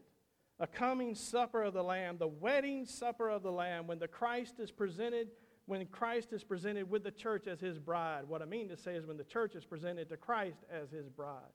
a 0.62 0.68
coming 0.68 1.16
supper 1.16 1.64
of 1.64 1.74
the 1.74 1.84
Lamb, 1.84 2.18
the 2.20 2.28
wedding 2.28 2.86
supper 2.86 3.28
of 3.30 3.42
the 3.42 3.52
Lamb, 3.52 3.88
when 3.88 3.98
the 3.98 4.08
Christ 4.08 4.60
is 4.60 4.70
presented, 4.70 5.30
when 5.66 5.88
Christ 5.88 6.34
is 6.34 6.44
presented 6.44 6.88
with 6.88 7.04
the 7.04 7.10
church 7.10 7.48
as 7.48 7.60
his 7.60 7.80
bride. 7.80 8.26
What 8.28 8.44
I 8.44 8.46
mean 8.46 8.70
to 8.70 8.78
say 8.78 8.94
is 8.94 9.08
when 9.08 9.18
the 9.18 9.24
church 9.24 9.56
is 9.56 9.66
presented 9.66 10.08
to 10.10 10.18
Christ 10.18 10.60
as 10.72 10.92
his 10.92 11.10
bride. 11.10 11.50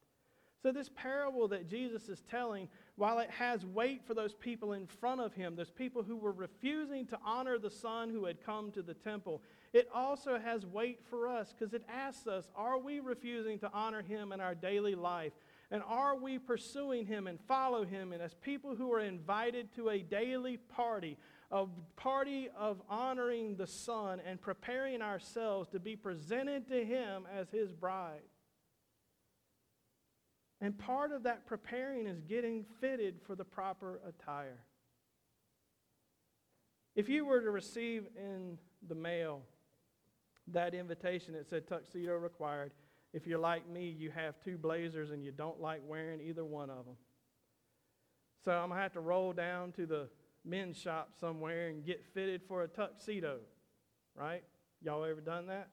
So, 0.60 0.72
this 0.72 0.90
parable 0.96 1.46
that 1.48 1.68
Jesus 1.68 2.08
is 2.08 2.24
telling, 2.28 2.68
while 2.96 3.20
it 3.20 3.30
has 3.30 3.64
weight 3.64 4.02
for 4.04 4.14
those 4.14 4.34
people 4.34 4.72
in 4.72 4.88
front 4.88 5.20
of 5.20 5.32
him, 5.32 5.54
those 5.54 5.70
people 5.70 6.02
who 6.02 6.16
were 6.16 6.32
refusing 6.32 7.06
to 7.06 7.18
honor 7.24 7.58
the 7.58 7.70
Son 7.70 8.10
who 8.10 8.24
had 8.24 8.44
come 8.44 8.72
to 8.72 8.82
the 8.82 8.94
temple, 8.94 9.40
it 9.72 9.88
also 9.94 10.36
has 10.36 10.66
weight 10.66 10.98
for 11.08 11.28
us 11.28 11.54
because 11.56 11.74
it 11.74 11.84
asks 11.88 12.26
us 12.26 12.50
are 12.56 12.78
we 12.78 12.98
refusing 12.98 13.60
to 13.60 13.70
honor 13.72 14.02
him 14.02 14.32
in 14.32 14.40
our 14.40 14.56
daily 14.56 14.96
life? 14.96 15.32
And 15.70 15.82
are 15.86 16.16
we 16.16 16.38
pursuing 16.38 17.06
him 17.06 17.26
and 17.26 17.40
follow 17.40 17.84
him? 17.84 18.12
And 18.12 18.22
as 18.22 18.34
people 18.34 18.76
who 18.76 18.92
are 18.92 19.00
invited 19.00 19.74
to 19.74 19.88
a 19.88 19.98
daily 19.98 20.58
party, 20.58 21.18
a 21.50 21.66
party 21.96 22.48
of 22.56 22.80
honoring 22.88 23.56
the 23.56 23.66
Son 23.66 24.20
and 24.24 24.40
preparing 24.40 25.02
ourselves 25.02 25.68
to 25.70 25.80
be 25.80 25.96
presented 25.96 26.68
to 26.68 26.84
him 26.84 27.26
as 27.36 27.50
his 27.50 27.72
bride. 27.72 28.22
And 30.60 30.78
part 30.78 31.12
of 31.12 31.24
that 31.24 31.46
preparing 31.46 32.06
is 32.06 32.20
getting 32.20 32.64
fitted 32.80 33.20
for 33.26 33.34
the 33.34 33.44
proper 33.44 34.00
attire. 34.06 34.60
If 36.94 37.08
you 37.08 37.26
were 37.26 37.42
to 37.42 37.50
receive 37.50 38.06
in 38.16 38.56
the 38.88 38.94
mail 38.94 39.42
that 40.48 40.74
invitation 40.74 41.34
that 41.34 41.48
said 41.48 41.66
tuxedo 41.66 42.16
required, 42.16 42.72
if 43.16 43.26
you're 43.26 43.38
like 43.38 43.66
me, 43.66 43.88
you 43.98 44.10
have 44.10 44.34
two 44.44 44.58
blazers 44.58 45.10
and 45.10 45.24
you 45.24 45.32
don't 45.32 45.58
like 45.58 45.80
wearing 45.88 46.20
either 46.20 46.44
one 46.44 46.68
of 46.68 46.84
them. 46.84 46.96
So 48.44 48.52
I'm 48.52 48.68
going 48.68 48.76
to 48.76 48.82
have 48.82 48.92
to 48.92 49.00
roll 49.00 49.32
down 49.32 49.72
to 49.72 49.86
the 49.86 50.10
men's 50.44 50.76
shop 50.76 51.12
somewhere 51.18 51.68
and 51.68 51.82
get 51.82 52.04
fitted 52.12 52.42
for 52.46 52.62
a 52.62 52.68
tuxedo, 52.68 53.38
right? 54.14 54.44
Y'all 54.82 55.02
ever 55.02 55.22
done 55.22 55.46
that? 55.46 55.70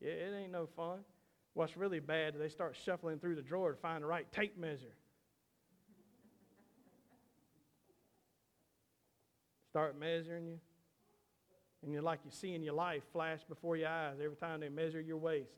Yeah, 0.00 0.12
it 0.12 0.34
ain't 0.40 0.52
no 0.52 0.68
fun. 0.76 1.00
What's 1.54 1.76
really 1.76 1.98
bad 1.98 2.34
is 2.34 2.40
they 2.40 2.48
start 2.48 2.76
shuffling 2.76 3.18
through 3.18 3.34
the 3.34 3.42
drawer 3.42 3.72
to 3.72 3.76
find 3.76 4.04
the 4.04 4.06
right 4.06 4.30
tape 4.30 4.56
measure. 4.56 4.94
Start 9.70 9.98
measuring 9.98 10.46
you. 10.46 10.60
And 11.82 11.92
you're 11.92 12.02
like 12.02 12.20
you're 12.24 12.30
seeing 12.30 12.62
your 12.62 12.74
life 12.74 13.02
flash 13.12 13.40
before 13.48 13.76
your 13.76 13.88
eyes 13.88 14.18
every 14.22 14.36
time 14.36 14.60
they 14.60 14.68
measure 14.68 15.00
your 15.00 15.16
waist. 15.16 15.50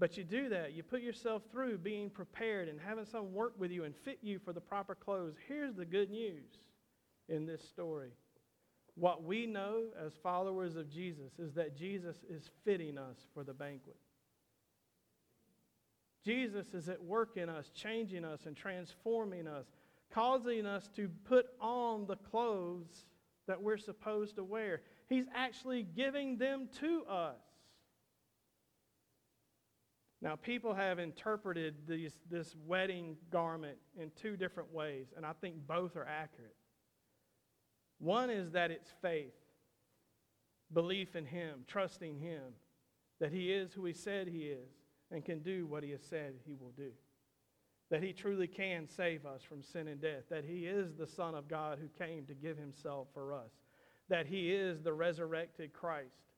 But 0.00 0.16
you 0.16 0.24
do 0.24 0.48
that. 0.48 0.72
You 0.72 0.82
put 0.82 1.02
yourself 1.02 1.42
through 1.52 1.78
being 1.78 2.08
prepared 2.08 2.68
and 2.68 2.80
having 2.80 3.04
someone 3.04 3.34
work 3.34 3.52
with 3.58 3.70
you 3.70 3.84
and 3.84 3.94
fit 3.94 4.18
you 4.22 4.38
for 4.38 4.54
the 4.54 4.60
proper 4.60 4.94
clothes. 4.94 5.34
Here's 5.46 5.74
the 5.74 5.84
good 5.84 6.10
news 6.10 6.46
in 7.28 7.46
this 7.46 7.62
story 7.62 8.10
what 8.96 9.22
we 9.22 9.46
know 9.46 9.84
as 10.04 10.12
followers 10.22 10.76
of 10.76 10.90
Jesus 10.90 11.38
is 11.38 11.54
that 11.54 11.76
Jesus 11.76 12.16
is 12.28 12.50
fitting 12.64 12.98
us 12.98 13.16
for 13.32 13.44
the 13.44 13.52
banquet. 13.54 13.96
Jesus 16.24 16.74
is 16.74 16.88
at 16.88 17.02
work 17.02 17.36
in 17.36 17.48
us, 17.48 17.70
changing 17.74 18.24
us 18.24 18.40
and 18.46 18.56
transforming 18.56 19.46
us, 19.46 19.66
causing 20.10 20.66
us 20.66 20.88
to 20.96 21.08
put 21.24 21.46
on 21.60 22.06
the 22.06 22.16
clothes 22.16 23.06
that 23.46 23.62
we're 23.62 23.78
supposed 23.78 24.36
to 24.36 24.44
wear. 24.44 24.82
He's 25.08 25.26
actually 25.34 25.82
giving 25.82 26.36
them 26.36 26.68
to 26.80 27.04
us. 27.04 27.40
Now, 30.22 30.36
people 30.36 30.74
have 30.74 30.98
interpreted 30.98 31.76
these, 31.88 32.12
this 32.30 32.54
wedding 32.66 33.16
garment 33.30 33.78
in 33.98 34.10
two 34.20 34.36
different 34.36 34.72
ways, 34.72 35.06
and 35.16 35.24
I 35.24 35.32
think 35.32 35.66
both 35.66 35.96
are 35.96 36.06
accurate. 36.06 36.56
One 37.98 38.28
is 38.28 38.52
that 38.52 38.70
it's 38.70 38.90
faith, 39.00 39.34
belief 40.72 41.16
in 41.16 41.24
Him, 41.24 41.64
trusting 41.66 42.18
Him, 42.18 42.42
that 43.18 43.32
He 43.32 43.50
is 43.50 43.72
who 43.72 43.84
He 43.86 43.94
said 43.94 44.28
He 44.28 44.46
is 44.46 44.68
and 45.10 45.24
can 45.24 45.40
do 45.40 45.66
what 45.66 45.82
He 45.82 45.90
has 45.90 46.02
said 46.02 46.34
He 46.44 46.54
will 46.54 46.72
do. 46.76 46.90
That 47.90 48.02
He 48.02 48.12
truly 48.12 48.46
can 48.46 48.88
save 48.88 49.24
us 49.24 49.42
from 49.42 49.62
sin 49.62 49.88
and 49.88 50.00
death. 50.02 50.24
That 50.30 50.44
He 50.44 50.66
is 50.66 50.94
the 50.94 51.06
Son 51.06 51.34
of 51.34 51.48
God 51.48 51.78
who 51.80 51.88
came 52.04 52.26
to 52.26 52.34
give 52.34 52.58
Himself 52.58 53.08
for 53.14 53.32
us. 53.32 53.52
That 54.10 54.26
He 54.26 54.52
is 54.52 54.82
the 54.82 54.92
resurrected 54.92 55.72
Christ. 55.72 56.29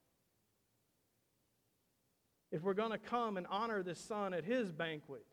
If 2.52 2.62
we're 2.62 2.74
going 2.74 2.90
to 2.90 2.98
come 2.98 3.38
and 3.38 3.46
honor 3.48 3.82
the 3.82 3.94
Son 3.94 4.34
at 4.34 4.44
His 4.44 4.70
banquet, 4.70 5.24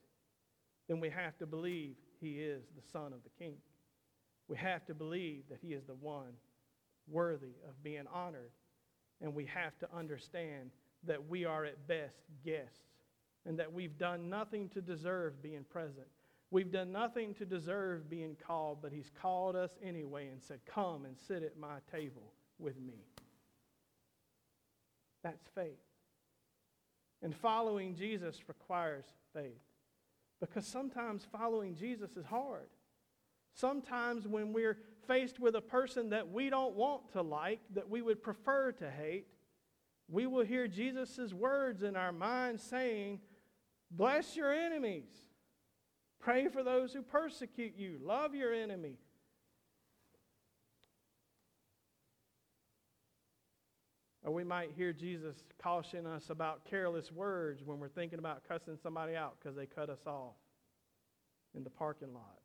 then 0.88 1.02
we 1.02 1.10
have 1.10 1.38
to 1.40 1.46
believe 1.46 1.96
He 2.22 2.40
is 2.40 2.64
the 2.76 2.90
Son 2.92 3.12
of 3.14 3.22
the 3.24 3.30
King. 3.38 3.58
We 4.48 4.56
have 4.58 4.86
to 4.86 4.96
believe 4.96 5.44
that 5.50 5.60
He 5.62 5.74
is 5.74 5.84
the 5.84 5.94
one 5.94 6.34
worthy 7.10 7.58
of 7.68 7.84
being 7.84 8.06
honored. 8.12 8.52
And 9.22 9.36
we 9.36 9.46
have 9.46 9.78
to 9.80 9.88
understand 9.94 10.72
that 11.04 11.28
we 11.28 11.44
are 11.44 11.66
at 11.66 11.88
best 11.88 12.16
guests 12.44 12.80
and 13.46 13.60
that 13.60 13.72
we've 13.72 13.98
done 13.98 14.30
nothing 14.30 14.70
to 14.70 14.82
deserve 14.82 15.42
being 15.42 15.66
present. 15.70 16.08
We've 16.52 16.72
done 16.72 16.92
nothing 16.92 17.34
to 17.36 17.46
deserve 17.46 18.10
being 18.10 18.38
called, 18.48 18.82
but 18.82 18.94
He's 18.94 19.12
called 19.22 19.58
us 19.58 19.78
anyway 19.84 20.30
and 20.30 20.42
said, 20.42 20.60
Come 20.66 21.04
and 21.04 21.18
sit 21.28 21.44
at 21.44 21.58
my 21.58 21.80
table 21.92 22.32
with 22.58 22.80
me. 22.80 23.04
That's 25.22 25.46
faith. 25.54 25.89
And 27.22 27.36
following 27.36 27.96
Jesus 27.96 28.48
requires 28.48 29.06
faith 29.34 29.62
because 30.40 30.66
sometimes 30.66 31.26
following 31.32 31.76
Jesus 31.76 32.16
is 32.16 32.26
hard. 32.26 32.70
Sometimes 33.54 34.28
when 34.28 34.54
we're 34.54 34.78
faced 35.08 35.40
with 35.40 35.56
a 35.56 35.62
person 35.62 36.10
that 36.12 36.32
we 36.32 36.50
don't 36.50 36.76
want 36.76 37.12
to 37.14 37.22
like, 37.22 37.60
that 37.74 37.90
we 37.90 38.02
would 38.02 38.24
prefer 38.24 38.72
to 38.74 38.90
hate, 38.90 39.28
we 40.08 40.28
will 40.28 40.46
hear 40.46 40.68
Jesus' 40.68 41.34
words 41.34 41.84
in 41.84 41.96
our 41.96 42.12
mind 42.12 42.60
saying, 42.60 43.20
Bless 43.92 44.36
your 44.36 44.54
enemies. 44.54 45.10
Pray 46.20 46.48
for 46.48 46.64
those 46.64 46.94
who 46.94 47.02
persecute 47.02 47.74
you. 47.76 48.00
Love 48.04 48.36
your 48.36 48.54
enemy. 48.54 48.98
Or 54.30 54.32
we 54.32 54.44
might 54.44 54.70
hear 54.78 54.94
Jesus 54.94 55.38
caution 55.60 56.06
us 56.06 56.30
about 56.30 56.64
careless 56.64 57.12
words 57.12 57.64
when 57.66 57.80
we're 57.80 57.88
thinking 57.88 58.20
about 58.20 58.48
cussing 58.48 58.78
somebody 58.84 59.16
out 59.16 59.38
because 59.40 59.56
they 59.56 59.66
cut 59.66 59.90
us 59.90 60.06
off 60.06 60.36
in 61.56 61.64
the 61.64 61.72
parking 61.72 62.14
lot. 62.14 62.38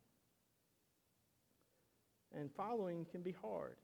And 2.35 2.49
following 2.57 3.05
can 3.11 3.21
be 3.21 3.35
hard. 3.39 3.75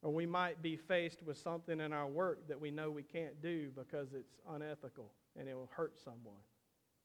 Or 0.00 0.10
we 0.10 0.24
might 0.24 0.62
be 0.62 0.74
faced 0.74 1.22
with 1.22 1.36
something 1.36 1.80
in 1.80 1.92
our 1.92 2.08
work 2.08 2.48
that 2.48 2.58
we 2.58 2.70
know 2.70 2.90
we 2.90 3.02
can't 3.02 3.42
do 3.42 3.68
because 3.76 4.14
it's 4.14 4.38
unethical 4.48 5.12
and 5.38 5.46
it 5.46 5.54
will 5.54 5.68
hurt 5.76 5.98
someone. 6.02 6.40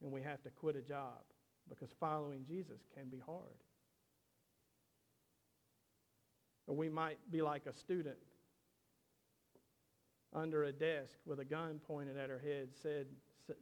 And 0.01 0.09
we 0.09 0.21
have 0.21 0.41
to 0.43 0.49
quit 0.51 0.77
a 0.77 0.81
job 0.81 1.19
because 1.67 1.89
following 1.99 2.45
Jesus 2.47 2.79
can 2.95 3.09
be 3.09 3.19
hard. 3.25 3.59
Or 6.65 6.77
we 6.77 6.87
might 6.87 7.17
be 7.29 7.41
like 7.41 7.65
a 7.65 7.73
student 7.73 8.15
under 10.33 10.65
a 10.65 10.71
desk 10.71 11.17
with 11.25 11.39
a 11.39 11.45
gun 11.45 11.79
pointed 11.87 12.17
at 12.17 12.29
her 12.29 12.39
head, 12.39 12.69
said, 12.81 13.07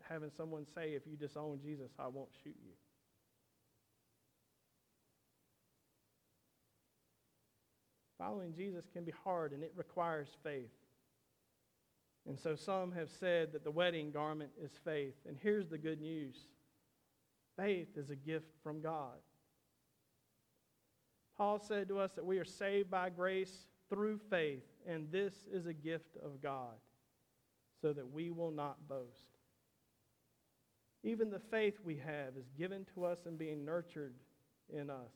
having 0.10 0.32
someone 0.32 0.66
say, 0.74 0.94
If 0.94 1.04
you 1.06 1.16
disown 1.16 1.60
Jesus, 1.62 1.92
I 2.00 2.08
won't 2.08 2.30
shoot 2.44 2.56
you. 2.64 2.72
Following 8.18 8.54
Jesus 8.54 8.86
can 8.94 9.04
be 9.04 9.14
hard 9.24 9.52
and 9.52 9.62
it 9.62 9.74
requires 9.76 10.30
faith. 10.42 10.72
And 12.28 12.40
so 12.40 12.56
some 12.56 12.92
have 12.94 13.10
said 13.10 13.52
that 13.54 13.64
the 13.64 13.72
wedding 13.72 14.10
garment 14.10 14.52
is 14.60 14.72
faith. 14.84 15.16
And 15.28 15.38
here's 15.42 15.68
the 15.68 15.78
good 15.78 16.02
news 16.02 16.36
faith 17.58 17.98
is 17.98 18.10
a 18.10 18.16
gift 18.16 18.52
from 18.64 18.82
God. 18.82 19.20
Paul 21.38 21.60
said 21.60 21.90
to 21.90 22.00
us 22.00 22.14
that 22.14 22.26
we 22.26 22.40
are 22.40 22.46
saved 22.46 22.90
by 22.90 23.10
grace 23.10 23.68
through 23.90 24.20
faith, 24.30 24.66
and 24.88 25.12
this 25.12 25.34
is 25.52 25.66
a 25.66 25.74
gift 25.74 26.18
of 26.24 26.42
God, 26.42 26.76
so 27.82 27.94
that 27.94 28.12
we 28.12 28.32
will 28.32 28.52
not 28.52 28.88
boast. 28.88 29.38
Even 31.04 31.30
the 31.30 31.40
faith 31.40 31.80
we 31.84 31.98
have 31.98 32.36
is 32.38 32.50
given 32.58 32.86
to 32.96 33.06
us 33.06 33.20
and 33.26 33.38
being 33.38 33.64
nurtured 33.64 34.16
in 34.74 34.90
us 34.90 35.14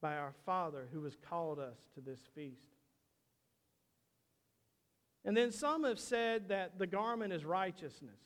by 0.00 0.16
our 0.16 0.34
Father 0.44 0.88
who 0.92 1.04
has 1.04 1.16
called 1.16 1.60
us 1.60 1.78
to 1.94 2.00
this 2.00 2.20
feast. 2.34 2.66
And 5.24 5.36
then 5.36 5.52
some 5.52 5.84
have 5.84 6.00
said 6.00 6.48
that 6.48 6.80
the 6.80 6.86
garment 6.86 7.32
is 7.32 7.44
righteousness. 7.44 8.20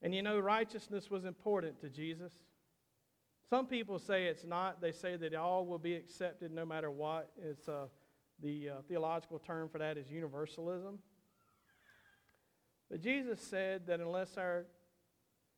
And 0.00 0.14
you 0.14 0.22
know, 0.22 0.38
righteousness 0.38 1.10
was 1.10 1.24
important 1.24 1.80
to 1.80 1.90
Jesus. 1.90 2.32
Some 3.50 3.66
people 3.66 3.98
say 3.98 4.26
it's 4.26 4.44
not. 4.44 4.80
They 4.80 4.92
say 4.92 5.16
that 5.16 5.34
all 5.34 5.66
will 5.66 5.78
be 5.78 5.94
accepted 5.94 6.52
no 6.52 6.64
matter 6.64 6.88
what. 6.88 7.32
It's 7.36 7.68
uh, 7.68 7.86
the 8.40 8.68
uh, 8.68 8.72
theological 8.88 9.40
term 9.40 9.68
for 9.68 9.78
that 9.78 9.98
is 9.98 10.08
universalism. 10.08 11.00
But 12.88 13.02
Jesus 13.02 13.40
said 13.40 13.88
that 13.88 13.98
unless 13.98 14.38
our 14.38 14.66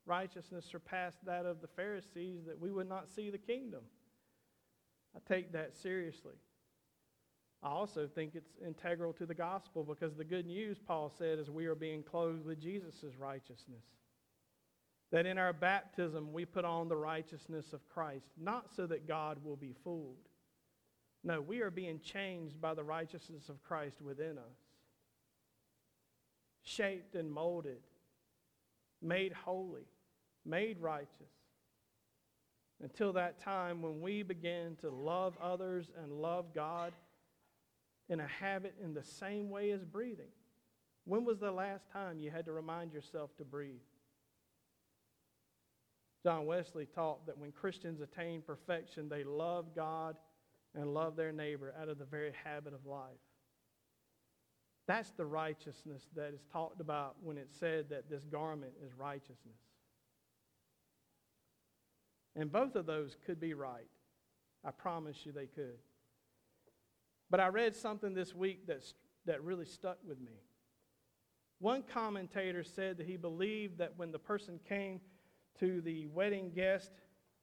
righteousness 0.06 0.64
surpassed 0.64 1.22
that 1.26 1.44
of 1.44 1.60
the 1.60 1.68
Pharisees, 1.68 2.46
that 2.46 2.58
we 2.58 2.70
would 2.70 2.88
not 2.88 3.10
see 3.10 3.28
the 3.28 3.38
kingdom. 3.38 3.82
I 5.14 5.18
take 5.28 5.52
that 5.52 5.76
seriously. 5.76 6.34
I 7.62 7.68
also 7.68 8.08
think 8.12 8.34
it's 8.34 8.56
integral 8.66 9.12
to 9.14 9.26
the 9.26 9.34
gospel 9.34 9.84
because 9.84 10.16
the 10.16 10.24
good 10.24 10.46
news, 10.46 10.78
Paul 10.78 11.12
said, 11.16 11.38
is 11.38 11.50
we 11.50 11.66
are 11.66 11.74
being 11.74 12.02
clothed 12.02 12.46
with 12.46 12.58
Jesus' 12.58 13.04
righteousness. 13.18 13.84
That 15.12 15.26
in 15.26 15.38
our 15.38 15.52
baptism 15.52 16.32
we 16.32 16.44
put 16.44 16.64
on 16.64 16.88
the 16.88 16.96
righteousness 16.96 17.72
of 17.72 17.86
Christ, 17.88 18.26
not 18.36 18.74
so 18.74 18.86
that 18.86 19.06
God 19.06 19.38
will 19.44 19.56
be 19.56 19.74
fooled. 19.84 20.16
No, 21.22 21.40
we 21.40 21.60
are 21.60 21.70
being 21.70 22.00
changed 22.00 22.60
by 22.60 22.74
the 22.74 22.82
righteousness 22.82 23.48
of 23.48 23.62
Christ 23.62 24.00
within 24.02 24.38
us, 24.38 24.58
shaped 26.64 27.14
and 27.14 27.30
molded, 27.30 27.82
made 29.00 29.32
holy, 29.32 29.86
made 30.44 30.80
righteous. 30.80 31.10
Until 32.82 33.12
that 33.12 33.40
time 33.40 33.82
when 33.82 34.00
we 34.00 34.24
begin 34.24 34.76
to 34.80 34.90
love 34.90 35.36
others 35.40 35.90
and 36.02 36.10
love 36.10 36.52
God 36.52 36.92
in 38.08 38.18
a 38.18 38.26
habit 38.26 38.74
in 38.82 38.94
the 38.94 39.04
same 39.04 39.50
way 39.50 39.70
as 39.70 39.84
breathing. 39.84 40.32
When 41.04 41.24
was 41.24 41.38
the 41.38 41.52
last 41.52 41.90
time 41.92 42.18
you 42.18 42.30
had 42.30 42.46
to 42.46 42.52
remind 42.52 42.92
yourself 42.92 43.36
to 43.36 43.44
breathe? 43.44 43.76
John 46.22 46.46
Wesley 46.46 46.86
taught 46.86 47.26
that 47.26 47.38
when 47.38 47.50
Christians 47.52 48.00
attain 48.00 48.42
perfection, 48.42 49.08
they 49.08 49.24
love 49.24 49.74
God 49.74 50.16
and 50.74 50.94
love 50.94 51.16
their 51.16 51.32
neighbor 51.32 51.74
out 51.80 51.88
of 51.88 51.98
the 51.98 52.04
very 52.04 52.32
habit 52.44 52.72
of 52.72 52.86
life. 52.86 53.10
That's 54.86 55.10
the 55.12 55.26
righteousness 55.26 56.06
that 56.16 56.32
is 56.32 56.44
talked 56.52 56.80
about 56.80 57.16
when 57.22 57.38
it 57.38 57.48
said 57.50 57.90
that 57.90 58.08
this 58.08 58.24
garment 58.24 58.72
is 58.84 58.92
righteousness. 58.94 59.58
And 62.34 62.50
both 62.50 62.76
of 62.76 62.86
those 62.86 63.16
could 63.26 63.40
be 63.40 63.54
right. 63.54 63.88
I 64.64 64.70
promise 64.70 65.18
you 65.24 65.32
they 65.32 65.46
could. 65.46 65.78
But 67.30 67.40
I 67.40 67.48
read 67.48 67.74
something 67.76 68.14
this 68.14 68.34
week 68.34 68.66
that's, 68.66 68.94
that 69.26 69.42
really 69.42 69.66
stuck 69.66 69.98
with 70.06 70.20
me. 70.20 70.32
One 71.58 71.82
commentator 71.82 72.64
said 72.64 72.98
that 72.98 73.06
he 73.06 73.16
believed 73.16 73.78
that 73.78 73.92
when 73.96 74.12
the 74.12 74.18
person 74.18 74.58
came 74.68 75.00
to 75.60 75.80
the 75.80 76.06
wedding 76.06 76.50
guest 76.54 76.92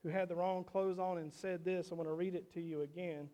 who 0.04 0.10
had 0.10 0.30
the 0.30 0.36
wrong 0.36 0.64
clothes 0.64 1.00
on 1.00 1.18
and 1.18 1.34
said 1.34 1.66
this, 1.66 1.92
I 1.92 1.96
want 1.96 2.10
to 2.10 2.14
read 2.14 2.36
it 2.36 2.54
to 2.54 2.62
you 2.62 2.82
again. 2.82 3.30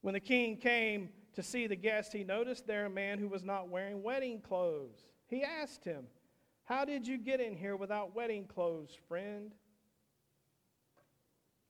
When 0.00 0.14
the 0.14 0.20
king 0.20 0.56
came 0.56 1.10
to 1.34 1.42
see 1.42 1.66
the 1.66 1.76
guest, 1.76 2.12
he 2.12 2.24
noticed 2.24 2.66
there 2.66 2.86
a 2.86 2.90
man 2.90 3.18
who 3.18 3.28
was 3.28 3.44
not 3.44 3.68
wearing 3.68 4.02
wedding 4.02 4.40
clothes. 4.40 5.04
He 5.28 5.44
asked 5.44 5.84
him, 5.84 6.04
How 6.64 6.84
did 6.84 7.06
you 7.06 7.16
get 7.16 7.40
in 7.40 7.56
here 7.56 7.76
without 7.76 8.14
wedding 8.14 8.46
clothes, 8.46 8.96
friend? 9.08 9.52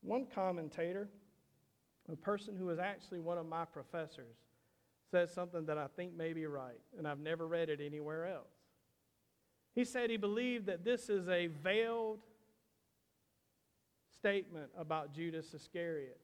One 0.00 0.26
commentator, 0.34 1.08
a 2.10 2.16
person 2.16 2.56
who 2.56 2.66
was 2.66 2.78
actually 2.78 3.20
one 3.20 3.38
of 3.38 3.46
my 3.46 3.66
professors, 3.66 4.36
said 5.10 5.30
something 5.30 5.66
that 5.66 5.78
I 5.78 5.86
think 5.94 6.16
may 6.16 6.32
be 6.32 6.46
right, 6.46 6.80
and 6.98 7.06
I've 7.06 7.20
never 7.20 7.46
read 7.46 7.68
it 7.68 7.80
anywhere 7.84 8.26
else. 8.26 8.51
He 9.74 9.84
said 9.84 10.10
he 10.10 10.16
believed 10.16 10.66
that 10.66 10.84
this 10.84 11.08
is 11.08 11.28
a 11.28 11.46
veiled 11.46 12.20
statement 14.10 14.70
about 14.78 15.14
Judas 15.14 15.52
Iscariot. 15.54 16.20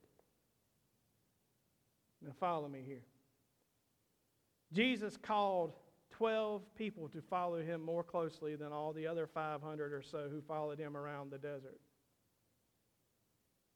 Now, 2.22 2.32
follow 2.38 2.68
me 2.68 2.82
here. 2.86 3.04
Jesus 4.72 5.16
called 5.16 5.72
12 6.10 6.62
people 6.74 7.08
to 7.08 7.22
follow 7.22 7.62
him 7.62 7.80
more 7.80 8.02
closely 8.02 8.56
than 8.56 8.72
all 8.72 8.92
the 8.92 9.06
other 9.06 9.26
500 9.26 9.92
or 9.92 10.02
so 10.02 10.28
who 10.30 10.40
followed 10.40 10.78
him 10.78 10.96
around 10.96 11.30
the 11.30 11.38
desert. 11.38 11.80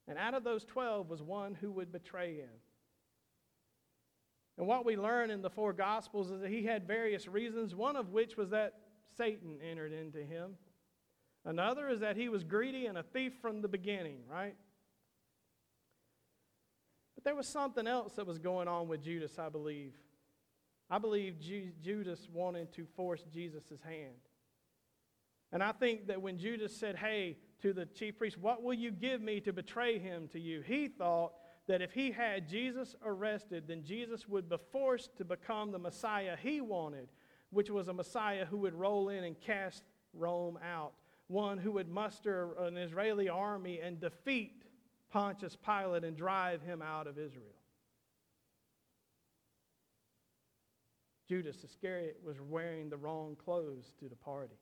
And 0.09 0.19
out 0.19 0.35
of 0.35 0.45
those 0.45 0.65
12 0.65 1.09
was 1.09 1.23
one 1.23 1.55
who 1.55 1.71
would 1.73 1.93
betray 1.93 2.37
him. 2.37 2.51
And 4.59 4.67
what 4.67 4.85
we 4.85 4.97
learn 4.97 5.31
in 5.31 5.41
the 5.41 5.51
four 5.51 5.73
Gospels 5.73 6.31
is 6.31 6.41
that 6.41 6.51
he 6.51 6.65
had 6.65 6.87
various 6.87 7.27
reasons, 7.27 7.75
one 7.75 7.97
of 7.97 8.11
which 8.11 8.37
was 8.37 8.51
that 8.51 8.75
Satan 9.17 9.59
entered 9.69 9.93
into 9.93 10.19
him. 10.19 10.57
Another 11.45 11.89
is 11.89 12.01
that 12.01 12.17
he 12.17 12.29
was 12.29 12.45
greedy 12.45 12.87
and 12.87 12.97
a 12.97 13.03
thief 13.03 13.33
from 13.41 13.63
the 13.63 13.69
beginning, 13.69 14.19
right? 14.31 14.55
But 17.15 17.25
there 17.25 17.35
was 17.35 17.49
something 17.49 17.87
else 17.87 18.15
that 18.15 18.27
was 18.27 18.39
going 18.39 18.69
on 18.69 18.89
with 18.89 19.03
Judas, 19.03 19.39
I 19.39 19.49
believe. 19.49 19.93
I 20.89 20.99
believe 20.99 21.41
Ju- 21.41 21.73
Judas 21.83 22.29
wanted 22.33 22.73
to 22.75 22.87
force 22.97 23.25
Jesus' 23.33 23.81
hand. 23.85 24.15
And 25.53 25.63
I 25.63 25.73
think 25.73 26.07
that 26.07 26.23
when 26.23 26.39
Judas 26.39 26.77
said, 26.77 26.97
Hey, 26.97 27.39
to 27.61 27.73
the 27.73 27.87
chief 27.87 28.19
priest, 28.19 28.39
what 28.39 28.63
will 28.63 28.75
you 28.75 28.91
give 28.91 29.21
me 29.21 29.41
to 29.41 29.53
betray 29.53 29.99
him 29.99 30.29
to 30.29 30.41
you? 30.41 30.63
He 30.63 30.89
thought 30.89 31.33
that 31.69 31.81
if 31.81 31.93
he 31.93 32.11
had 32.11 32.49
Jesus 32.49 32.97
arrested, 33.05 33.65
then 33.69 33.85
Jesus 33.85 34.29
would 34.29 34.49
be 34.49 34.57
forced 34.73 35.17
to 35.17 35.25
become 35.25 35.71
the 35.71 35.79
Messiah 35.79 36.37
he 36.41 36.61
wanted, 36.61 37.09
which 37.53 37.71
was 37.71 37.89
a 37.89 37.93
Messiah 37.93 38.47
who 38.47 38.57
would 38.57 38.75
roll 38.75 39.11
in 39.11 39.25
and 39.25 39.39
cast 39.41 39.85
Rome 40.15 40.59
out, 40.65 40.95
one 41.29 41.59
who 41.59 41.73
would 41.73 41.89
muster 41.89 42.55
an 42.59 42.77
Israeli 42.77 43.29
army 43.29 43.79
and 43.81 44.01
defeat 44.01 44.65
Pontius 45.11 45.57
Pilate 45.57 46.03
and 46.03 46.17
drive 46.17 46.63
him 46.63 46.81
out 46.83 47.07
of 47.07 47.19
Israel. 47.19 47.45
Judas 51.29 51.63
Iscariot 51.63 52.19
was 52.25 52.41
wearing 52.41 52.89
the 52.89 52.97
wrong 52.97 53.37
clothes 53.37 53.93
to 54.01 54.09
the 54.09 54.17
party. 54.17 54.57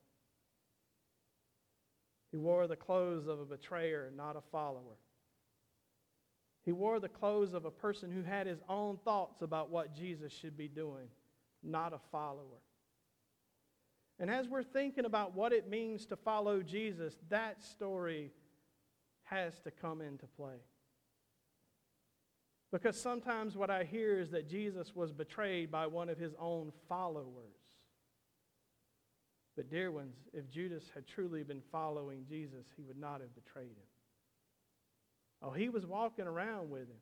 He 2.32 2.36
wore 2.36 2.66
the 2.66 2.76
clothes 2.76 3.26
of 3.26 3.40
a 3.40 3.44
betrayer, 3.44 4.12
not 4.16 4.36
a 4.36 4.40
follower. 4.52 4.98
He 6.64 6.72
wore 6.72 7.00
the 7.00 7.08
clothes 7.08 7.54
of 7.54 7.64
a 7.64 7.70
person 7.70 8.10
who 8.10 8.22
had 8.22 8.46
his 8.46 8.60
own 8.68 8.98
thoughts 9.04 9.42
about 9.42 9.70
what 9.70 9.94
Jesus 9.94 10.32
should 10.32 10.56
be 10.56 10.68
doing, 10.68 11.08
not 11.62 11.92
a 11.92 11.98
follower. 12.12 12.60
And 14.20 14.30
as 14.30 14.48
we're 14.48 14.62
thinking 14.62 15.06
about 15.06 15.34
what 15.34 15.54
it 15.54 15.68
means 15.68 16.04
to 16.06 16.16
follow 16.16 16.62
Jesus, 16.62 17.16
that 17.30 17.64
story 17.64 18.30
has 19.24 19.58
to 19.60 19.70
come 19.70 20.02
into 20.02 20.26
play. 20.26 20.60
Because 22.70 23.00
sometimes 23.00 23.56
what 23.56 23.70
I 23.70 23.84
hear 23.84 24.20
is 24.20 24.30
that 24.30 24.48
Jesus 24.48 24.94
was 24.94 25.10
betrayed 25.10 25.70
by 25.70 25.86
one 25.86 26.10
of 26.10 26.18
his 26.18 26.34
own 26.38 26.70
followers. 26.86 27.56
But, 29.56 29.70
dear 29.70 29.90
ones, 29.90 30.14
if 30.32 30.48
Judas 30.50 30.84
had 30.94 31.06
truly 31.06 31.42
been 31.42 31.62
following 31.72 32.24
Jesus, 32.28 32.66
he 32.76 32.82
would 32.82 32.98
not 32.98 33.22
have 33.22 33.34
betrayed 33.34 33.70
him. 33.70 33.88
Oh, 35.42 35.50
he 35.50 35.70
was 35.70 35.86
walking 35.86 36.26
around 36.26 36.70
with 36.70 36.82
him. 36.82 37.00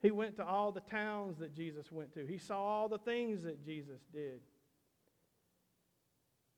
He 0.00 0.10
went 0.10 0.36
to 0.36 0.44
all 0.46 0.70
the 0.72 0.80
towns 0.80 1.38
that 1.38 1.54
Jesus 1.54 1.90
went 1.90 2.12
to, 2.14 2.26
he 2.26 2.38
saw 2.38 2.62
all 2.62 2.88
the 2.88 2.98
things 2.98 3.42
that 3.44 3.64
Jesus 3.64 4.00
did. 4.12 4.40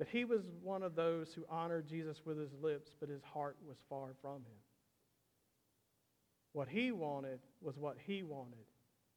But 0.01 0.09
he 0.09 0.25
was 0.25 0.41
one 0.63 0.83
of 0.83 0.97
those 0.97 1.35
who 1.35 1.45
honored 1.51 1.87
Jesus 1.87 2.23
with 2.25 2.39
his 2.39 2.55
lips, 2.55 2.93
but 2.99 3.11
his 3.11 3.23
heart 3.23 3.59
was 3.69 3.77
far 3.91 4.15
from 4.23 4.37
him. 4.37 4.61
What 6.55 6.69
he 6.69 6.91
wanted 6.91 7.41
was 7.61 7.77
what 7.77 7.99
he 8.07 8.23
wanted, 8.23 8.65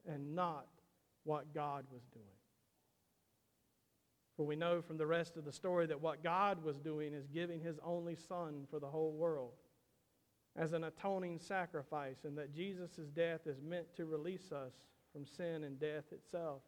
and 0.06 0.36
not 0.36 0.68
what 1.24 1.54
God 1.54 1.86
was 1.90 2.02
doing. 2.12 2.26
For 4.36 4.46
we 4.46 4.58
know 4.58 4.82
from 4.82 4.98
the 4.98 5.08
rest 5.08 5.38
of 5.38 5.46
the 5.46 5.54
story 5.54 5.86
that 5.86 6.02
what 6.02 6.22
God 6.22 6.62
was 6.62 6.82
doing 6.82 7.14
is 7.14 7.28
giving 7.28 7.62
his 7.62 7.80
only 7.82 8.18
Son 8.18 8.68
for 8.70 8.82
the 8.82 8.88
whole 8.88 9.14
world 9.14 9.54
as 10.58 10.74
an 10.74 10.84
atoning 10.84 11.40
sacrifice, 11.40 12.26
and 12.26 12.38
that 12.38 12.54
Jesus' 12.54 13.08
death 13.16 13.48
is 13.48 13.62
meant 13.62 13.96
to 13.96 14.06
release 14.06 14.52
us 14.52 14.74
from 15.14 15.26
sin 15.26 15.64
and 15.64 15.80
death 15.80 16.12
itself. 16.12 16.62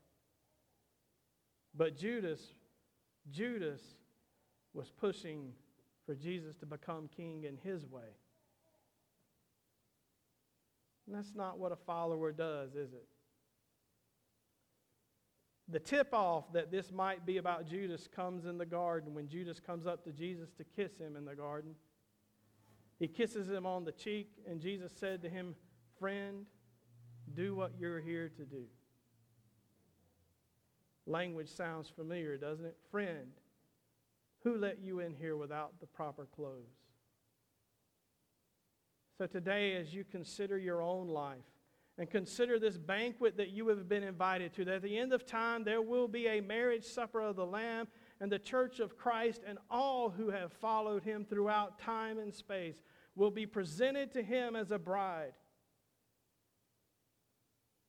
But 1.75 1.97
Judas, 1.97 2.53
Judas 3.29 3.81
was 4.75 4.91
pushing 4.91 5.53
for 6.05 6.13
Jesus 6.13 6.55
to 6.57 6.65
become 6.65 7.09
king 7.15 7.45
in 7.45 7.57
his 7.63 7.85
way. 7.85 8.13
And 11.07 11.15
that's 11.15 11.33
not 11.35 11.57
what 11.57 11.71
a 11.71 11.75
follower 11.75 12.31
does, 12.31 12.71
is 12.75 12.93
it? 12.93 13.07
The 15.67 15.79
tip 15.79 16.13
off 16.13 16.51
that 16.53 16.71
this 16.71 16.91
might 16.91 17.25
be 17.25 17.37
about 17.37 17.67
Judas 17.67 18.07
comes 18.07 18.45
in 18.45 18.57
the 18.57 18.65
garden 18.65 19.15
when 19.15 19.27
Judas 19.27 19.59
comes 19.59 19.87
up 19.87 20.03
to 20.03 20.11
Jesus 20.11 20.51
to 20.57 20.63
kiss 20.63 20.97
him 20.99 21.15
in 21.15 21.25
the 21.25 21.35
garden. 21.35 21.73
He 22.99 23.07
kisses 23.07 23.49
him 23.49 23.65
on 23.65 23.83
the 23.83 23.91
cheek, 23.91 24.29
and 24.47 24.61
Jesus 24.61 24.91
said 24.95 25.21
to 25.23 25.29
him, 25.29 25.55
Friend, 25.99 26.45
do 27.33 27.55
what 27.55 27.71
you're 27.79 27.99
here 27.99 28.29
to 28.29 28.43
do. 28.43 28.65
Language 31.07 31.49
sounds 31.49 31.89
familiar, 31.89 32.37
doesn't 32.37 32.65
it? 32.65 32.77
Friend, 32.91 33.31
who 34.45 34.55
let 34.57 34.79
you 34.79 34.99
in 34.99 35.13
here 35.13 35.35
without 35.35 35.73
the 35.81 35.87
proper 35.87 36.27
clothes? 36.33 36.77
So 39.17 39.25
today, 39.25 39.75
as 39.75 39.93
you 39.93 40.03
consider 40.03 40.57
your 40.57 40.81
own 40.81 41.07
life 41.07 41.43
and 41.97 42.09
consider 42.09 42.59
this 42.59 42.77
banquet 42.77 43.37
that 43.37 43.49
you 43.49 43.67
have 43.69 43.89
been 43.89 44.03
invited 44.03 44.53
to, 44.53 44.65
that 44.65 44.75
at 44.75 44.81
the 44.83 44.97
end 44.97 45.13
of 45.13 45.25
time 45.25 45.63
there 45.63 45.81
will 45.81 46.07
be 46.07 46.27
a 46.27 46.41
marriage 46.41 46.83
supper 46.83 47.21
of 47.21 47.35
the 47.35 47.45
Lamb 47.45 47.87
and 48.21 48.31
the 48.31 48.37
church 48.37 48.79
of 48.79 48.97
Christ 48.97 49.41
and 49.47 49.57
all 49.69 50.09
who 50.09 50.29
have 50.29 50.53
followed 50.53 51.03
him 51.03 51.25
throughout 51.25 51.79
time 51.79 52.19
and 52.19 52.33
space 52.33 52.83
will 53.15 53.31
be 53.31 53.47
presented 53.47 54.11
to 54.13 54.21
him 54.21 54.55
as 54.55 54.69
a 54.69 54.77
bride. 54.77 55.33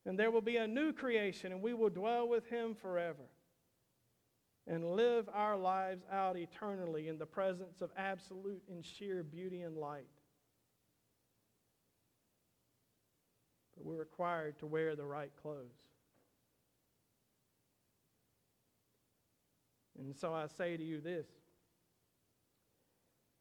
And 0.06 0.18
there 0.18 0.30
will 0.30 0.40
be 0.40 0.56
a 0.56 0.68
new 0.68 0.92
creation, 0.92 1.50
and 1.50 1.60
we 1.60 1.74
will 1.74 1.90
dwell 1.90 2.28
with 2.28 2.46
him 2.46 2.76
forever 2.76 3.24
and 4.66 4.96
live 4.96 5.28
our 5.32 5.56
lives 5.56 6.02
out 6.12 6.36
eternally 6.36 7.08
in 7.08 7.18
the 7.18 7.26
presence 7.26 7.80
of 7.80 7.90
absolute 7.96 8.62
and 8.68 8.84
sheer 8.84 9.22
beauty 9.22 9.62
and 9.62 9.76
light. 9.76 10.06
but 13.76 13.84
we're 13.84 13.98
required 13.98 14.58
to 14.58 14.66
wear 14.66 14.96
the 14.96 15.04
right 15.04 15.30
clothes. 15.40 15.76
And 19.98 20.14
so 20.14 20.34
I 20.34 20.46
say 20.46 20.76
to 20.76 20.82
you 20.82 21.00
this 21.00 21.26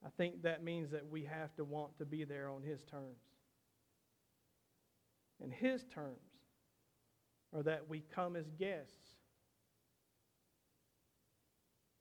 I 0.06 0.10
think 0.18 0.44
that 0.44 0.64
means 0.64 0.92
that 0.92 1.10
we 1.10 1.24
have 1.24 1.56
to 1.56 1.64
want 1.64 1.98
to 1.98 2.06
be 2.06 2.24
there 2.26 2.50
on 2.50 2.62
His 2.62 2.84
terms. 2.84 3.22
And 5.42 5.52
His 5.52 5.84
terms 5.86 6.20
are 7.54 7.64
that 7.64 7.90
we 7.90 8.04
come 8.14 8.36
as 8.36 8.50
guests 8.52 9.05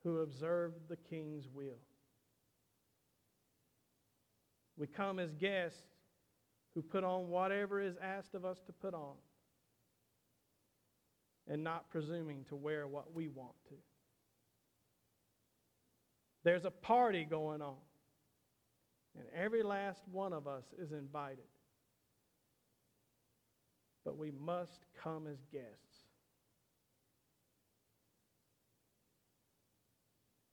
who 0.05 0.21
observe 0.21 0.73
the 0.89 0.97
King's 0.97 1.49
will. 1.53 1.81
We 4.77 4.87
come 4.87 5.19
as 5.19 5.33
guests 5.33 5.79
who 6.75 6.83
put 6.83 7.05
on 7.05 7.29
whatever 7.29 7.81
is 7.81 7.95
asked 8.03 8.35
of 8.35 8.45
us 8.45 8.59
to 8.67 8.73
put 8.73 8.95
on 8.95 9.15
and 11.49 11.65
not 11.65 11.91
presuming 11.91 12.45
to 12.49 12.57
wear 12.57 12.87
what 12.87 13.15
we 13.15 13.29
want 13.29 13.55
to. 13.69 13.75
There's 16.43 16.65
a 16.65 16.71
party 16.71 17.27
going 17.29 17.63
on, 17.63 17.77
and 19.17 19.25
every 19.35 19.63
last 19.63 20.03
one 20.11 20.33
of 20.33 20.47
us 20.47 20.65
is 20.79 20.93
invited. 20.93 21.45
But 24.05 24.19
we 24.19 24.31
must 24.31 24.85
come 25.03 25.27
as 25.27 25.39
guests. 25.51 26.05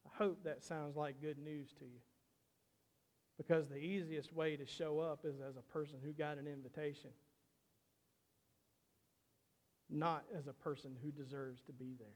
I 0.05 0.10
hope 0.21 0.43
that 0.43 0.61
sounds 0.61 0.95
like 0.95 1.19
good 1.19 1.39
news 1.39 1.73
to 1.79 1.85
you. 1.85 1.99
Because 3.37 3.67
the 3.67 3.77
easiest 3.77 4.31
way 4.31 4.55
to 4.55 4.67
show 4.67 4.99
up 4.99 5.25
is 5.25 5.35
as 5.41 5.57
a 5.57 5.73
person 5.73 5.95
who 6.03 6.11
got 6.11 6.37
an 6.37 6.45
invitation, 6.45 7.09
not 9.89 10.23
as 10.37 10.45
a 10.45 10.53
person 10.53 10.95
who 11.03 11.09
deserves 11.09 11.61
to 11.63 11.71
be 11.73 11.95
there. 11.97 12.07